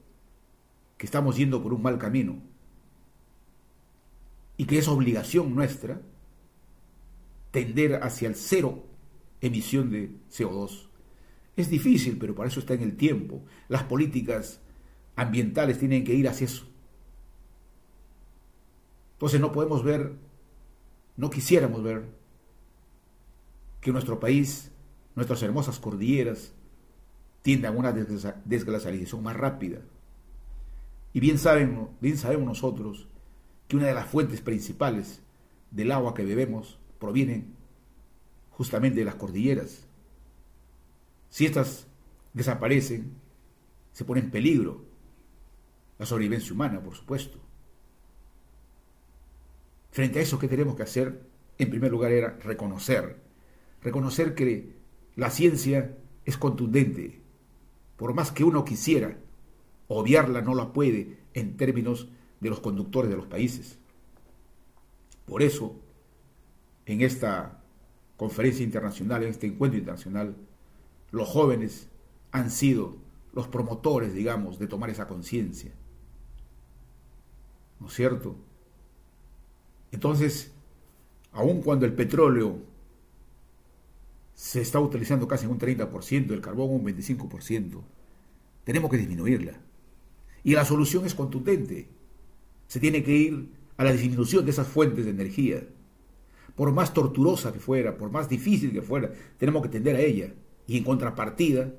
que 0.98 1.06
estamos 1.06 1.36
yendo 1.36 1.60
por 1.60 1.74
un 1.74 1.82
mal 1.82 1.98
camino 1.98 2.44
y 4.56 4.66
que 4.66 4.78
es 4.78 4.86
obligación 4.86 5.52
nuestra 5.52 6.00
tender 7.50 8.04
hacia 8.04 8.28
el 8.28 8.36
cero 8.36 8.84
emisión 9.40 9.90
de 9.90 10.12
CO2. 10.30 10.86
Es 11.56 11.70
difícil, 11.70 12.18
pero 12.18 12.36
para 12.36 12.48
eso 12.48 12.60
está 12.60 12.74
en 12.74 12.82
el 12.82 12.96
tiempo. 12.96 13.44
Las 13.66 13.82
políticas 13.82 14.60
ambientales 15.16 15.76
tienen 15.76 16.04
que 16.04 16.14
ir 16.14 16.28
hacia 16.28 16.44
eso. 16.44 16.69
Entonces 19.20 19.38
no 19.38 19.52
podemos 19.52 19.84
ver, 19.84 20.14
no 21.18 21.28
quisiéramos 21.28 21.82
ver 21.82 22.06
que 23.82 23.92
nuestro 23.92 24.18
país, 24.18 24.72
nuestras 25.14 25.42
hermosas 25.42 25.78
cordilleras, 25.78 26.54
tiendan 27.42 27.74
a 27.74 27.78
una 27.78 27.92
desglacialización 27.92 29.22
más 29.22 29.36
rápida. 29.36 29.80
Y 31.12 31.20
bien, 31.20 31.36
bien 32.00 32.16
sabemos 32.16 32.46
nosotros 32.46 33.08
que 33.68 33.76
una 33.76 33.88
de 33.88 33.92
las 33.92 34.06
fuentes 34.06 34.40
principales 34.40 35.20
del 35.70 35.92
agua 35.92 36.14
que 36.14 36.24
bebemos 36.24 36.78
provienen 36.98 37.56
justamente 38.48 39.00
de 39.00 39.04
las 39.04 39.16
cordilleras. 39.16 39.86
Si 41.28 41.44
estas 41.44 41.86
desaparecen, 42.32 43.12
se 43.92 44.06
pone 44.06 44.22
en 44.22 44.30
peligro 44.30 44.82
la 45.98 46.06
sobrevivencia 46.06 46.54
humana, 46.54 46.82
por 46.82 46.94
supuesto. 46.94 47.49
Frente 49.90 50.18
a 50.18 50.22
eso, 50.22 50.38
¿qué 50.38 50.48
tenemos 50.48 50.76
que 50.76 50.84
hacer? 50.84 51.26
En 51.58 51.70
primer 51.70 51.90
lugar 51.90 52.12
era 52.12 52.38
reconocer, 52.42 53.20
reconocer 53.82 54.34
que 54.34 54.76
la 55.16 55.30
ciencia 55.30 55.96
es 56.24 56.36
contundente. 56.36 57.20
Por 57.96 58.14
más 58.14 58.30
que 58.30 58.44
uno 58.44 58.64
quisiera, 58.64 59.18
obviarla 59.88 60.40
no 60.42 60.54
la 60.54 60.72
puede 60.72 61.18
en 61.34 61.56
términos 61.56 62.08
de 62.40 62.50
los 62.50 62.60
conductores 62.60 63.10
de 63.10 63.16
los 63.16 63.26
países. 63.26 63.78
Por 65.26 65.42
eso, 65.42 65.76
en 66.86 67.02
esta 67.02 67.62
conferencia 68.16 68.64
internacional, 68.64 69.22
en 69.22 69.30
este 69.30 69.46
encuentro 69.46 69.78
internacional, 69.78 70.36
los 71.10 71.28
jóvenes 71.28 71.88
han 72.32 72.50
sido 72.50 72.96
los 73.32 73.48
promotores, 73.48 74.14
digamos, 74.14 74.58
de 74.58 74.66
tomar 74.66 74.90
esa 74.90 75.08
conciencia. 75.08 75.72
¿No 77.78 77.88
es 77.88 77.94
cierto? 77.94 78.36
Entonces, 79.92 80.52
aun 81.32 81.62
cuando 81.62 81.86
el 81.86 81.92
petróleo 81.92 82.58
se 84.34 84.60
está 84.60 84.80
utilizando 84.80 85.28
casi 85.28 85.44
en 85.44 85.52
un 85.52 85.58
30%, 85.58 86.30
el 86.30 86.40
carbón 86.40 86.70
un 86.70 86.84
25%, 86.84 87.82
tenemos 88.64 88.90
que 88.90 88.96
disminuirla. 88.96 89.60
Y 90.42 90.54
la 90.54 90.64
solución 90.64 91.04
es 91.04 91.14
contundente. 91.14 91.88
Se 92.66 92.80
tiene 92.80 93.02
que 93.02 93.16
ir 93.16 93.50
a 93.76 93.84
la 93.84 93.92
disminución 93.92 94.44
de 94.44 94.50
esas 94.52 94.66
fuentes 94.66 95.04
de 95.04 95.10
energía 95.10 95.62
por 96.60 96.72
más 96.72 96.92
torturosa 96.92 97.52
que 97.52 97.58
fuera, 97.58 97.96
por 97.96 98.10
más 98.10 98.28
difícil 98.28 98.72
que 98.72 98.82
fuera, 98.82 99.10
tenemos 99.38 99.62
que 99.62 99.70
tender 99.70 99.96
a 99.96 100.00
ella 100.00 100.34
y 100.66 100.76
en 100.76 100.84
contrapartida 100.84 101.72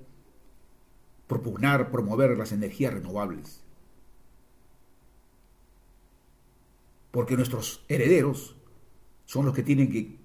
propugnar, 1.28 1.92
promover 1.92 2.36
las 2.36 2.52
energías 2.52 2.92
renovables. 2.92 3.64
Porque 7.12 7.36
nuestros 7.36 7.84
herederos 7.88 8.56
son 9.26 9.46
los 9.46 9.54
que 9.54 9.64
tienen 9.64 9.92
que 9.92 10.18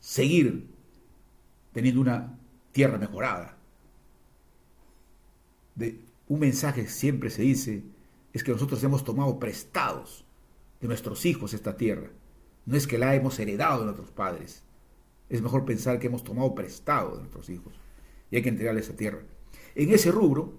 seguir 0.00 0.68
teniendo 1.72 2.00
una 2.00 2.38
tierra 2.72 2.98
mejorada. 2.98 3.56
De, 5.74 6.00
un 6.28 6.40
mensaje 6.40 6.88
siempre 6.88 7.30
se 7.30 7.42
dice 7.42 7.84
es 8.32 8.42
que 8.42 8.52
nosotros 8.52 8.82
hemos 8.82 9.04
tomado 9.04 9.38
prestados 9.38 10.24
de 10.80 10.88
nuestros 10.88 11.24
hijos 11.24 11.54
esta 11.54 11.76
tierra 11.76 12.10
no 12.66 12.76
es 12.76 12.86
que 12.86 12.98
la 12.98 13.14
hemos 13.14 13.38
heredado 13.38 13.78
de 13.78 13.84
nuestros 13.86 14.10
padres. 14.10 14.62
Es 15.28 15.40
mejor 15.40 15.64
pensar 15.64 15.98
que 15.98 16.08
hemos 16.08 16.24
tomado 16.24 16.54
prestado 16.54 17.12
de 17.12 17.18
nuestros 17.18 17.48
hijos 17.48 17.72
y 18.30 18.36
hay 18.36 18.42
que 18.42 18.48
entregarle 18.48 18.80
esa 18.80 18.96
tierra. 18.96 19.22
En 19.76 19.92
ese 19.92 20.10
rubro, 20.10 20.52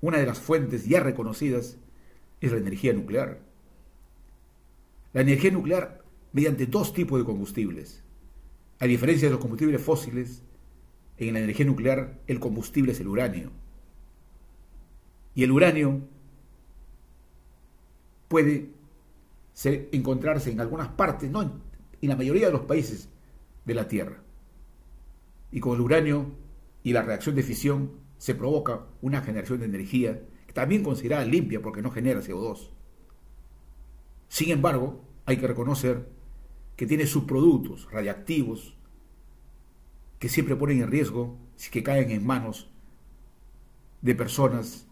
una 0.00 0.18
de 0.18 0.26
las 0.26 0.38
fuentes 0.38 0.86
ya 0.86 1.00
reconocidas 1.00 1.76
es 2.40 2.50
la 2.50 2.58
energía 2.58 2.92
nuclear. 2.94 3.40
La 5.14 5.22
energía 5.22 5.52
nuclear 5.52 6.04
mediante 6.32 6.66
dos 6.66 6.92
tipos 6.92 7.18
de 7.20 7.24
combustibles. 7.24 8.02
A 8.80 8.86
diferencia 8.86 9.28
de 9.28 9.32
los 9.32 9.40
combustibles 9.40 9.80
fósiles, 9.80 10.42
en 11.16 11.32
la 11.34 11.38
energía 11.38 11.64
nuclear 11.64 12.20
el 12.26 12.40
combustible 12.40 12.92
es 12.92 13.00
el 13.00 13.06
uranio. 13.06 13.52
Y 15.36 15.44
el 15.44 15.52
uranio 15.52 16.00
puede 18.26 18.70
encontrarse 19.92 20.50
en 20.50 20.60
algunas 20.60 20.88
partes, 20.88 21.30
no 21.30 21.42
en, 21.42 21.52
en 22.02 22.08
la 22.08 22.16
mayoría 22.16 22.46
de 22.46 22.52
los 22.52 22.62
países 22.62 23.08
de 23.64 23.74
la 23.74 23.86
Tierra. 23.86 24.20
Y 25.52 25.60
con 25.60 25.76
el 25.76 25.80
uranio 25.80 26.32
y 26.82 26.92
la 26.92 27.02
reacción 27.02 27.36
de 27.36 27.44
fisión 27.44 27.92
se 28.18 28.34
provoca 28.34 28.86
una 29.00 29.20
generación 29.20 29.60
de 29.60 29.66
energía 29.66 30.20
también 30.52 30.82
considerada 30.82 31.24
limpia 31.24 31.62
porque 31.62 31.82
no 31.82 31.92
genera 31.92 32.20
CO2. 32.20 32.70
Sin 34.28 34.50
embargo, 34.50 35.04
hay 35.26 35.36
que 35.36 35.46
reconocer 35.46 36.08
que 36.76 36.86
tiene 36.86 37.06
subproductos 37.06 37.90
radiactivos 37.90 38.76
que 40.18 40.28
siempre 40.28 40.56
ponen 40.56 40.82
en 40.82 40.90
riesgo 40.90 41.38
si 41.56 41.70
que 41.70 41.82
caen 41.82 42.10
en 42.10 42.26
manos 42.26 42.70
de 44.02 44.14
personas 44.14 44.86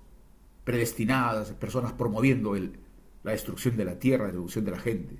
predestinadas, 0.64 1.52
personas 1.52 1.92
promoviendo 1.92 2.54
la 2.54 3.32
destrucción 3.32 3.76
de 3.76 3.84
la 3.84 3.98
tierra, 3.98 4.24
la 4.24 4.30
destrucción 4.30 4.64
de 4.64 4.70
la 4.70 4.78
gente. 4.78 5.18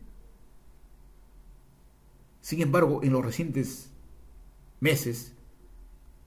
Sin 2.41 2.61
embargo, 2.61 3.01
en 3.03 3.13
los 3.13 3.25
recientes 3.25 3.91
meses 4.81 5.35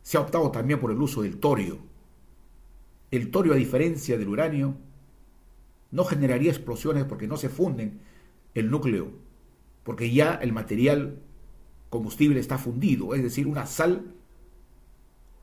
se 0.02 0.17
ha 0.17 0.21
optado 0.21 0.52
también 0.52 0.80
por 0.80 0.91
el 0.91 1.02
uso 1.02 1.21
del 1.21 1.39
torio. 1.39 1.80
El 3.12 3.32
torio, 3.32 3.54
a 3.54 3.58
diferencia 3.58 4.17
del 4.17 4.30
uranio, 4.30 4.78
no 5.91 6.04
generaría 6.04 6.52
explosiones 6.52 7.06
porque 7.06 7.28
no 7.28 7.38
se 7.38 7.50
funden 7.50 8.02
el 8.54 8.69
núcleo, 8.69 9.12
porque 9.84 10.12
ya 10.12 10.36
el 10.36 10.54
material 10.54 11.21
combustible 11.89 12.39
está 12.39 12.58
fundido, 12.58 13.13
es 13.13 13.24
decir, 13.24 13.48
una 13.48 13.65
sal 13.65 14.13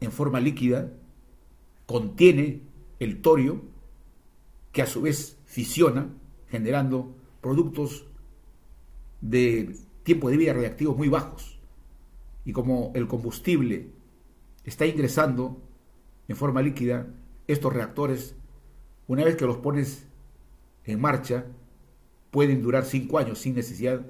en 0.00 0.12
forma 0.12 0.40
líquida 0.40 0.92
contiene 1.86 2.62
el 2.98 3.20
torio 3.20 3.62
que 4.72 4.82
a 4.82 4.86
su 4.86 5.02
vez 5.02 5.38
fisiona 5.44 6.08
generando 6.48 7.14
productos 7.40 8.06
de 9.20 9.76
tiempo 10.02 10.30
de 10.30 10.36
vida 10.36 10.52
reactivo 10.52 10.94
muy 10.94 11.08
bajos. 11.08 11.58
Y 12.44 12.52
como 12.52 12.92
el 12.94 13.06
combustible 13.06 13.90
está 14.64 14.86
ingresando 14.86 15.62
en 16.28 16.36
forma 16.36 16.62
líquida, 16.62 17.08
estos 17.46 17.72
reactores, 17.72 18.36
una 19.06 19.24
vez 19.24 19.36
que 19.36 19.46
los 19.46 19.58
pones 19.58 20.06
en 20.84 21.00
marcha, 21.00 21.46
pueden 22.30 22.62
durar 22.62 22.84
cinco 22.84 23.18
años 23.18 23.38
sin 23.38 23.54
necesidad 23.54 24.04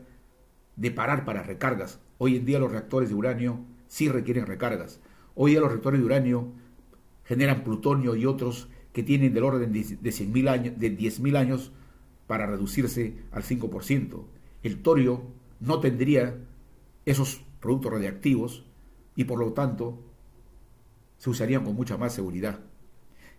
de 0.76 0.90
parar 0.90 1.24
para 1.24 1.42
recargas. 1.42 2.00
Hoy 2.18 2.36
en 2.36 2.44
día 2.44 2.58
los 2.58 2.70
reactores 2.70 3.08
de 3.08 3.14
uranio 3.14 3.60
sí 3.88 4.08
requieren 4.08 4.46
recargas. 4.46 5.00
Hoy 5.34 5.52
día 5.52 5.60
los 5.60 5.70
reactores 5.70 6.00
de 6.00 6.06
uranio 6.06 6.52
generan 7.24 7.64
plutonio 7.64 8.16
y 8.16 8.26
otros 8.26 8.68
que 8.92 9.02
tienen 9.02 9.32
del 9.34 9.44
orden 9.44 9.72
de 9.72 9.80
10.000 9.80 10.48
años, 10.48 10.78
de 10.78 11.38
años 11.38 11.72
para 12.26 12.46
reducirse 12.46 13.16
al 13.32 13.42
5%. 13.42 14.24
El 14.62 14.82
torio 14.82 15.22
no 15.60 15.80
tendría 15.80 16.38
esos 17.04 17.42
productos 17.60 17.92
radiactivos 17.92 18.64
y 19.16 19.24
por 19.24 19.38
lo 19.38 19.52
tanto 19.52 19.98
se 21.18 21.30
usarían 21.30 21.64
con 21.64 21.74
mucha 21.74 21.96
más 21.96 22.14
seguridad. 22.14 22.60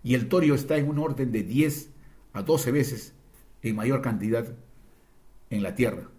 Y 0.03 0.15
el 0.15 0.27
torio 0.27 0.55
está 0.55 0.77
en 0.77 0.89
un 0.89 0.99
orden 0.99 1.31
de 1.31 1.43
10 1.43 1.89
a 2.33 2.41
12 2.41 2.71
veces 2.71 3.13
en 3.63 3.75
mayor 3.75 4.01
cantidad 4.01 4.53
en 5.49 5.63
la 5.63 5.75
Tierra. 5.75 6.09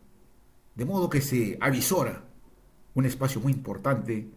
De 0.75 0.85
modo 0.85 1.09
que 1.09 1.21
se 1.21 1.57
avisora 1.61 2.25
un 2.95 3.05
espacio 3.05 3.41
muy 3.41 3.53
importante 3.53 4.29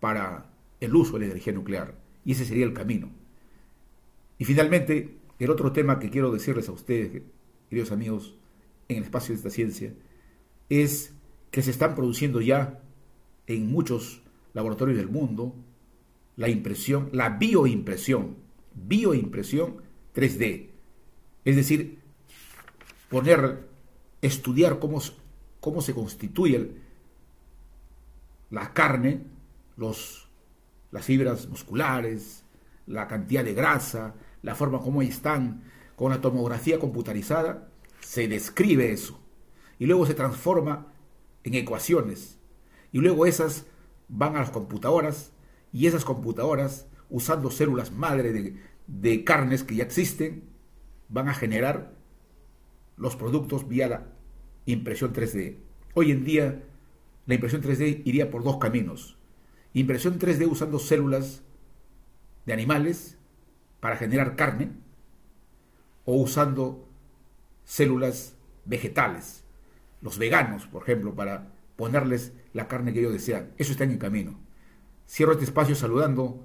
para 0.00 0.50
el 0.80 0.94
uso 0.96 1.14
de 1.14 1.20
la 1.20 1.26
energía 1.26 1.52
nuclear. 1.52 1.94
Y 2.24 2.32
ese 2.32 2.44
sería 2.44 2.64
el 2.64 2.72
camino. 2.72 3.10
Y 4.38 4.44
finalmente, 4.44 5.18
el 5.38 5.50
otro 5.50 5.72
tema 5.72 5.98
que 5.98 6.10
quiero 6.10 6.32
decirles 6.32 6.68
a 6.68 6.72
ustedes, 6.72 7.22
queridos 7.68 7.92
amigos, 7.92 8.36
en 8.88 8.98
el 8.98 9.04
espacio 9.04 9.32
de 9.32 9.36
esta 9.36 9.50
ciencia, 9.50 9.92
es 10.68 11.14
que 11.50 11.62
se 11.62 11.70
están 11.70 11.94
produciendo 11.94 12.40
ya 12.40 12.80
en 13.46 13.70
muchos 13.70 14.22
laboratorios 14.54 14.98
del 14.98 15.08
mundo 15.08 15.54
la 16.36 16.48
impresión, 16.48 17.10
la 17.12 17.30
bioimpresión, 17.30 18.36
bioimpresión 18.74 19.82
3D. 20.14 20.71
Es 21.44 21.56
decir, 21.56 22.00
poner, 23.08 23.68
estudiar 24.20 24.78
cómo, 24.78 25.00
cómo 25.60 25.82
se 25.82 25.94
constituye 25.94 26.72
la 28.50 28.72
carne, 28.72 29.22
los, 29.76 30.28
las 30.90 31.04
fibras 31.04 31.48
musculares, 31.48 32.44
la 32.86 33.08
cantidad 33.08 33.44
de 33.44 33.54
grasa, 33.54 34.14
la 34.42 34.54
forma 34.54 34.80
como 34.80 35.02
están. 35.02 35.64
Con 35.96 36.10
la 36.10 36.20
tomografía 36.20 36.78
computarizada 36.78 37.68
se 38.00 38.26
describe 38.26 38.92
eso 38.92 39.20
y 39.78 39.86
luego 39.86 40.06
se 40.06 40.14
transforma 40.14 40.92
en 41.44 41.54
ecuaciones. 41.54 42.38
Y 42.92 42.98
luego 42.98 43.26
esas 43.26 43.66
van 44.08 44.36
a 44.36 44.40
las 44.40 44.50
computadoras 44.50 45.32
y 45.72 45.86
esas 45.86 46.04
computadoras, 46.04 46.86
usando 47.08 47.50
células 47.50 47.92
madre 47.92 48.32
de, 48.32 48.56
de 48.86 49.24
carnes 49.24 49.64
que 49.64 49.76
ya 49.76 49.84
existen, 49.84 50.51
van 51.08 51.28
a 51.28 51.34
generar 51.34 51.92
los 52.96 53.16
productos 53.16 53.68
vía 53.68 53.88
la 53.88 54.06
impresión 54.66 55.12
3D. 55.12 55.56
Hoy 55.94 56.10
en 56.10 56.24
día 56.24 56.62
la 57.26 57.34
impresión 57.34 57.62
3D 57.62 58.02
iría 58.04 58.30
por 58.30 58.44
dos 58.44 58.58
caminos. 58.58 59.18
Impresión 59.74 60.18
3D 60.18 60.50
usando 60.50 60.78
células 60.78 61.42
de 62.46 62.52
animales 62.52 63.18
para 63.80 63.96
generar 63.96 64.36
carne 64.36 64.70
o 66.04 66.16
usando 66.16 66.88
células 67.64 68.36
vegetales 68.64 69.42
los 70.02 70.18
veganos, 70.18 70.66
por 70.66 70.82
ejemplo, 70.82 71.14
para 71.14 71.48
ponerles 71.76 72.32
la 72.52 72.68
carne 72.68 72.92
que 72.92 72.98
ellos 72.98 73.12
desean. 73.12 73.52
Eso 73.56 73.72
está 73.72 73.84
en 73.84 73.96
camino. 73.98 74.38
Cierro 75.08 75.32
este 75.32 75.44
espacio 75.44 75.74
saludando 75.74 76.44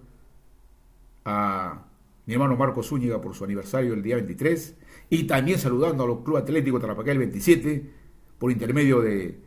a 1.26 1.87
mi 2.28 2.34
hermano 2.34 2.58
Marco 2.58 2.84
Zúñiga 2.84 3.22
por 3.22 3.34
su 3.34 3.46
aniversario 3.46 3.94
el 3.94 4.04
día 4.04 4.16
23 4.16 4.76
y 5.10 5.24
también 5.24 5.58
saludando 5.58 6.04
a 6.04 6.08
los 6.08 6.20
Club 6.20 6.38
Atlético 6.38 6.80
Tarapacá 6.80 7.12
el 7.14 7.20
27 7.20 7.90
por 8.38 8.52
intermedio 8.52 9.00
de, 9.00 9.40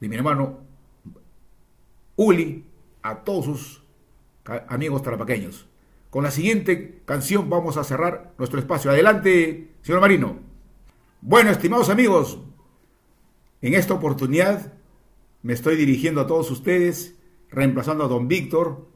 de 0.00 0.08
mi 0.08 0.16
hermano 0.16 0.60
Uli 2.16 2.64
a 3.02 3.22
todos 3.22 3.44
sus 3.44 3.82
amigos 4.68 5.02
tarapaqueños. 5.02 5.68
Con 6.08 6.24
la 6.24 6.30
siguiente 6.30 7.02
canción 7.04 7.50
vamos 7.50 7.76
a 7.76 7.84
cerrar 7.84 8.32
nuestro 8.38 8.58
espacio. 8.58 8.90
Adelante, 8.90 9.74
señor 9.82 10.00
Marino. 10.00 10.38
Bueno, 11.20 11.50
estimados 11.50 11.90
amigos, 11.90 12.40
en 13.60 13.74
esta 13.74 13.92
oportunidad 13.92 14.72
me 15.42 15.52
estoy 15.52 15.76
dirigiendo 15.76 16.22
a 16.22 16.26
todos 16.26 16.50
ustedes, 16.50 17.14
reemplazando 17.50 18.04
a 18.04 18.08
don 18.08 18.26
Víctor, 18.26 18.88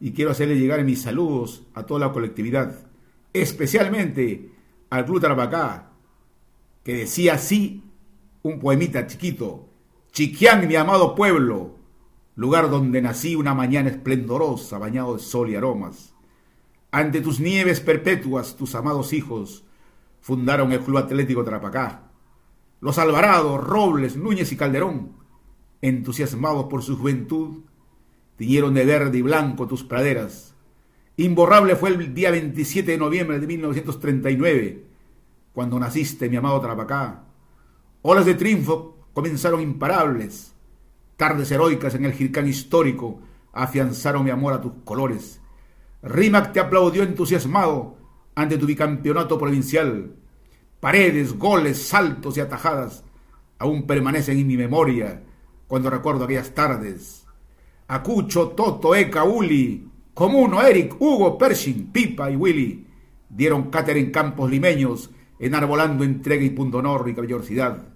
y 0.00 0.12
quiero 0.12 0.30
hacerle 0.30 0.58
llegar 0.58 0.84
mis 0.84 1.02
saludos 1.02 1.64
a 1.74 1.84
toda 1.84 2.00
la 2.00 2.12
colectividad, 2.12 2.86
especialmente 3.32 4.52
al 4.90 5.04
Club 5.04 5.20
Tarapacá, 5.20 5.90
que 6.84 6.94
decía 6.94 7.34
así 7.34 7.84
un 8.42 8.58
poemita 8.58 9.06
chiquito, 9.06 9.68
Chiquián, 10.12 10.66
mi 10.66 10.74
amado 10.76 11.14
pueblo, 11.14 11.76
lugar 12.34 12.70
donde 12.70 13.02
nací 13.02 13.36
una 13.36 13.54
mañana 13.54 13.90
esplendorosa, 13.90 14.78
bañado 14.78 15.14
de 15.14 15.20
sol 15.20 15.50
y 15.50 15.56
aromas. 15.56 16.14
Ante 16.90 17.20
tus 17.20 17.40
nieves 17.40 17.80
perpetuas, 17.80 18.56
tus 18.56 18.74
amados 18.74 19.12
hijos 19.12 19.64
fundaron 20.20 20.72
el 20.72 20.80
Club 20.80 20.98
Atlético 20.98 21.44
Tarapacá 21.44 22.08
los 22.80 22.98
Alvarado, 22.98 23.58
Robles, 23.58 24.16
Núñez 24.16 24.52
y 24.52 24.56
Calderón, 24.56 25.12
entusiasmados 25.82 26.66
por 26.66 26.82
su 26.82 26.96
juventud, 26.96 27.64
tiñeron 28.38 28.72
de 28.72 28.86
verde 28.86 29.18
y 29.18 29.22
blanco 29.22 29.66
tus 29.66 29.84
praderas. 29.84 30.54
Imborrable 31.16 31.74
fue 31.74 31.90
el 31.90 32.14
día 32.14 32.30
27 32.30 32.92
de 32.92 32.96
noviembre 32.96 33.40
de 33.40 33.46
1939, 33.46 34.84
cuando 35.52 35.78
naciste, 35.78 36.30
mi 36.30 36.36
amado 36.36 36.60
Trapacá. 36.60 37.24
Olas 38.02 38.24
de 38.24 38.34
triunfo 38.34 39.08
comenzaron 39.12 39.60
imparables. 39.60 40.54
Tardes 41.16 41.50
heroicas 41.50 41.96
en 41.96 42.04
el 42.04 42.12
Jircán 42.12 42.46
histórico 42.46 43.20
afianzaron 43.52 44.24
mi 44.24 44.30
amor 44.30 44.54
a 44.54 44.60
tus 44.60 44.72
colores. 44.84 45.40
Rimac 46.02 46.52
te 46.52 46.60
aplaudió 46.60 47.02
entusiasmado 47.02 47.96
ante 48.36 48.56
tu 48.56 48.66
bicampeonato 48.66 49.36
provincial. 49.36 50.14
Paredes, 50.78 51.36
goles, 51.36 51.82
saltos 51.82 52.36
y 52.36 52.40
atajadas 52.40 53.02
aún 53.58 53.88
permanecen 53.88 54.38
en 54.38 54.46
mi 54.46 54.56
memoria 54.56 55.24
cuando 55.66 55.90
recuerdo 55.90 56.24
aquellas 56.24 56.54
tardes. 56.54 57.27
Acucho, 57.88 58.48
Toto, 58.50 58.94
Eka, 58.94 59.24
Uli, 59.24 59.88
Comuno, 60.12 60.62
Eric, 60.62 60.96
Hugo, 61.00 61.38
Pershing, 61.38 61.90
Pipa 61.90 62.30
y 62.30 62.36
Willy 62.36 62.86
dieron 63.30 63.70
cátedra 63.70 63.98
en 63.98 64.10
campos 64.10 64.50
limeños, 64.50 65.10
enarbolando 65.38 66.04
entrega 66.04 66.44
y 66.44 66.50
pundonor 66.50 67.08
y 67.08 67.14
caballerosidad. 67.14 67.88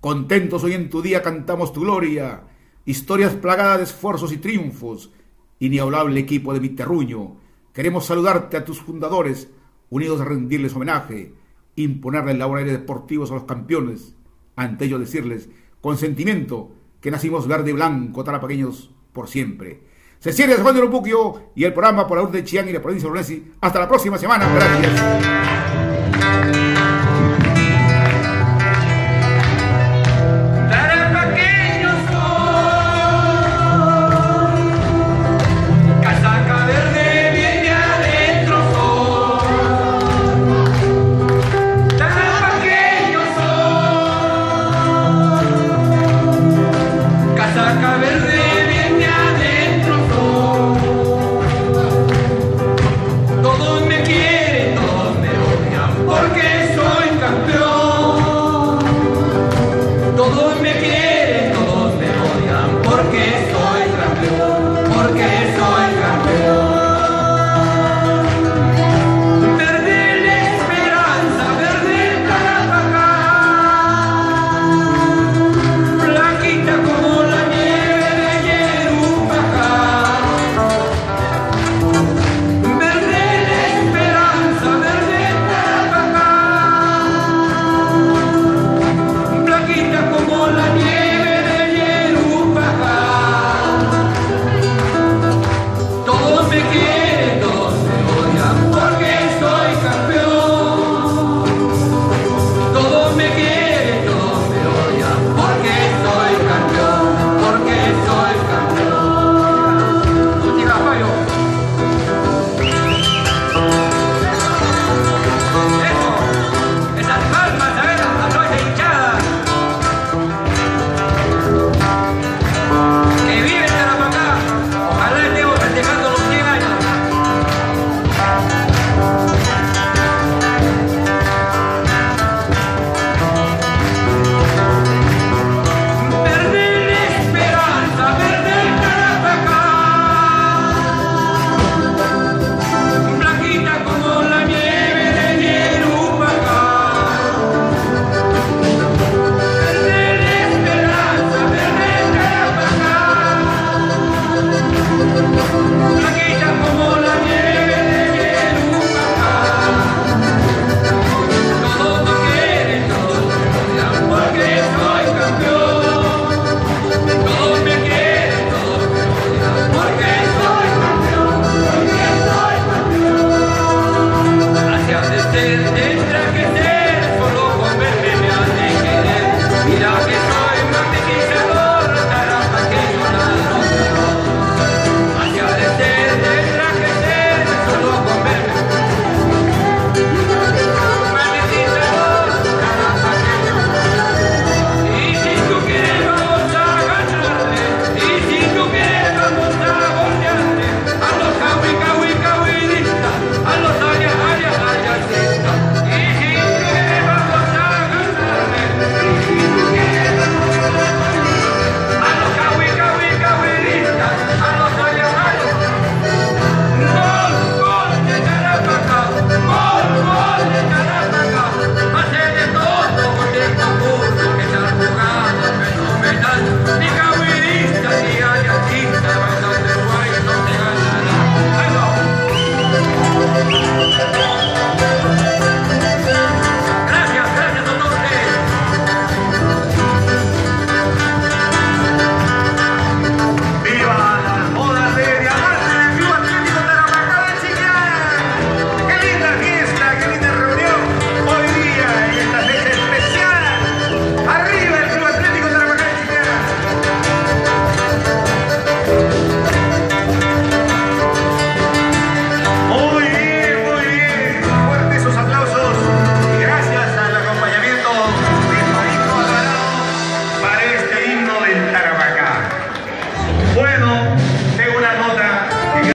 Contentos 0.00 0.64
hoy 0.64 0.72
en 0.72 0.90
tu 0.90 1.02
día 1.02 1.22
cantamos 1.22 1.72
tu 1.72 1.82
gloria, 1.82 2.42
historias 2.84 3.34
plagadas 3.34 3.78
de 3.78 3.84
esfuerzos 3.84 4.32
y 4.32 4.38
triunfos, 4.38 5.12
inigualable 5.60 6.18
equipo 6.18 6.52
de 6.52 6.60
mi 6.60 6.70
terruño. 6.70 7.36
Queremos 7.72 8.06
saludarte 8.06 8.56
a 8.56 8.64
tus 8.64 8.80
fundadores, 8.80 9.48
unidos 9.88 10.20
a 10.20 10.24
rendirles 10.24 10.74
homenaje, 10.74 11.32
imponerles 11.76 12.38
laureles 12.38 12.72
deportivos 12.72 13.30
a 13.30 13.34
los 13.34 13.44
campeones, 13.44 14.16
ante 14.56 14.86
ellos 14.86 14.98
decirles, 14.98 15.48
con 15.80 15.96
sentimiento, 15.96 16.72
que 17.00 17.12
nacimos 17.12 17.46
verde 17.46 17.70
y 17.70 17.74
blanco, 17.74 18.24
tarapaqueños 18.24 18.91
por 19.12 19.28
siempre. 19.28 19.80
Se 20.18 20.32
cierra 20.32 20.54
Juan 20.62 20.76
de 20.76 20.82
Buquio 20.82 21.50
y 21.54 21.64
el 21.64 21.72
programa 21.72 22.06
por 22.06 22.18
la 22.18 22.24
de 22.26 22.44
Chiang 22.44 22.68
y 22.68 22.72
la 22.72 22.80
provincia 22.80 23.08
de 23.10 23.42
Hasta 23.60 23.80
la 23.80 23.88
próxima 23.88 24.18
semana. 24.18 24.48
Gracias. 24.54 25.71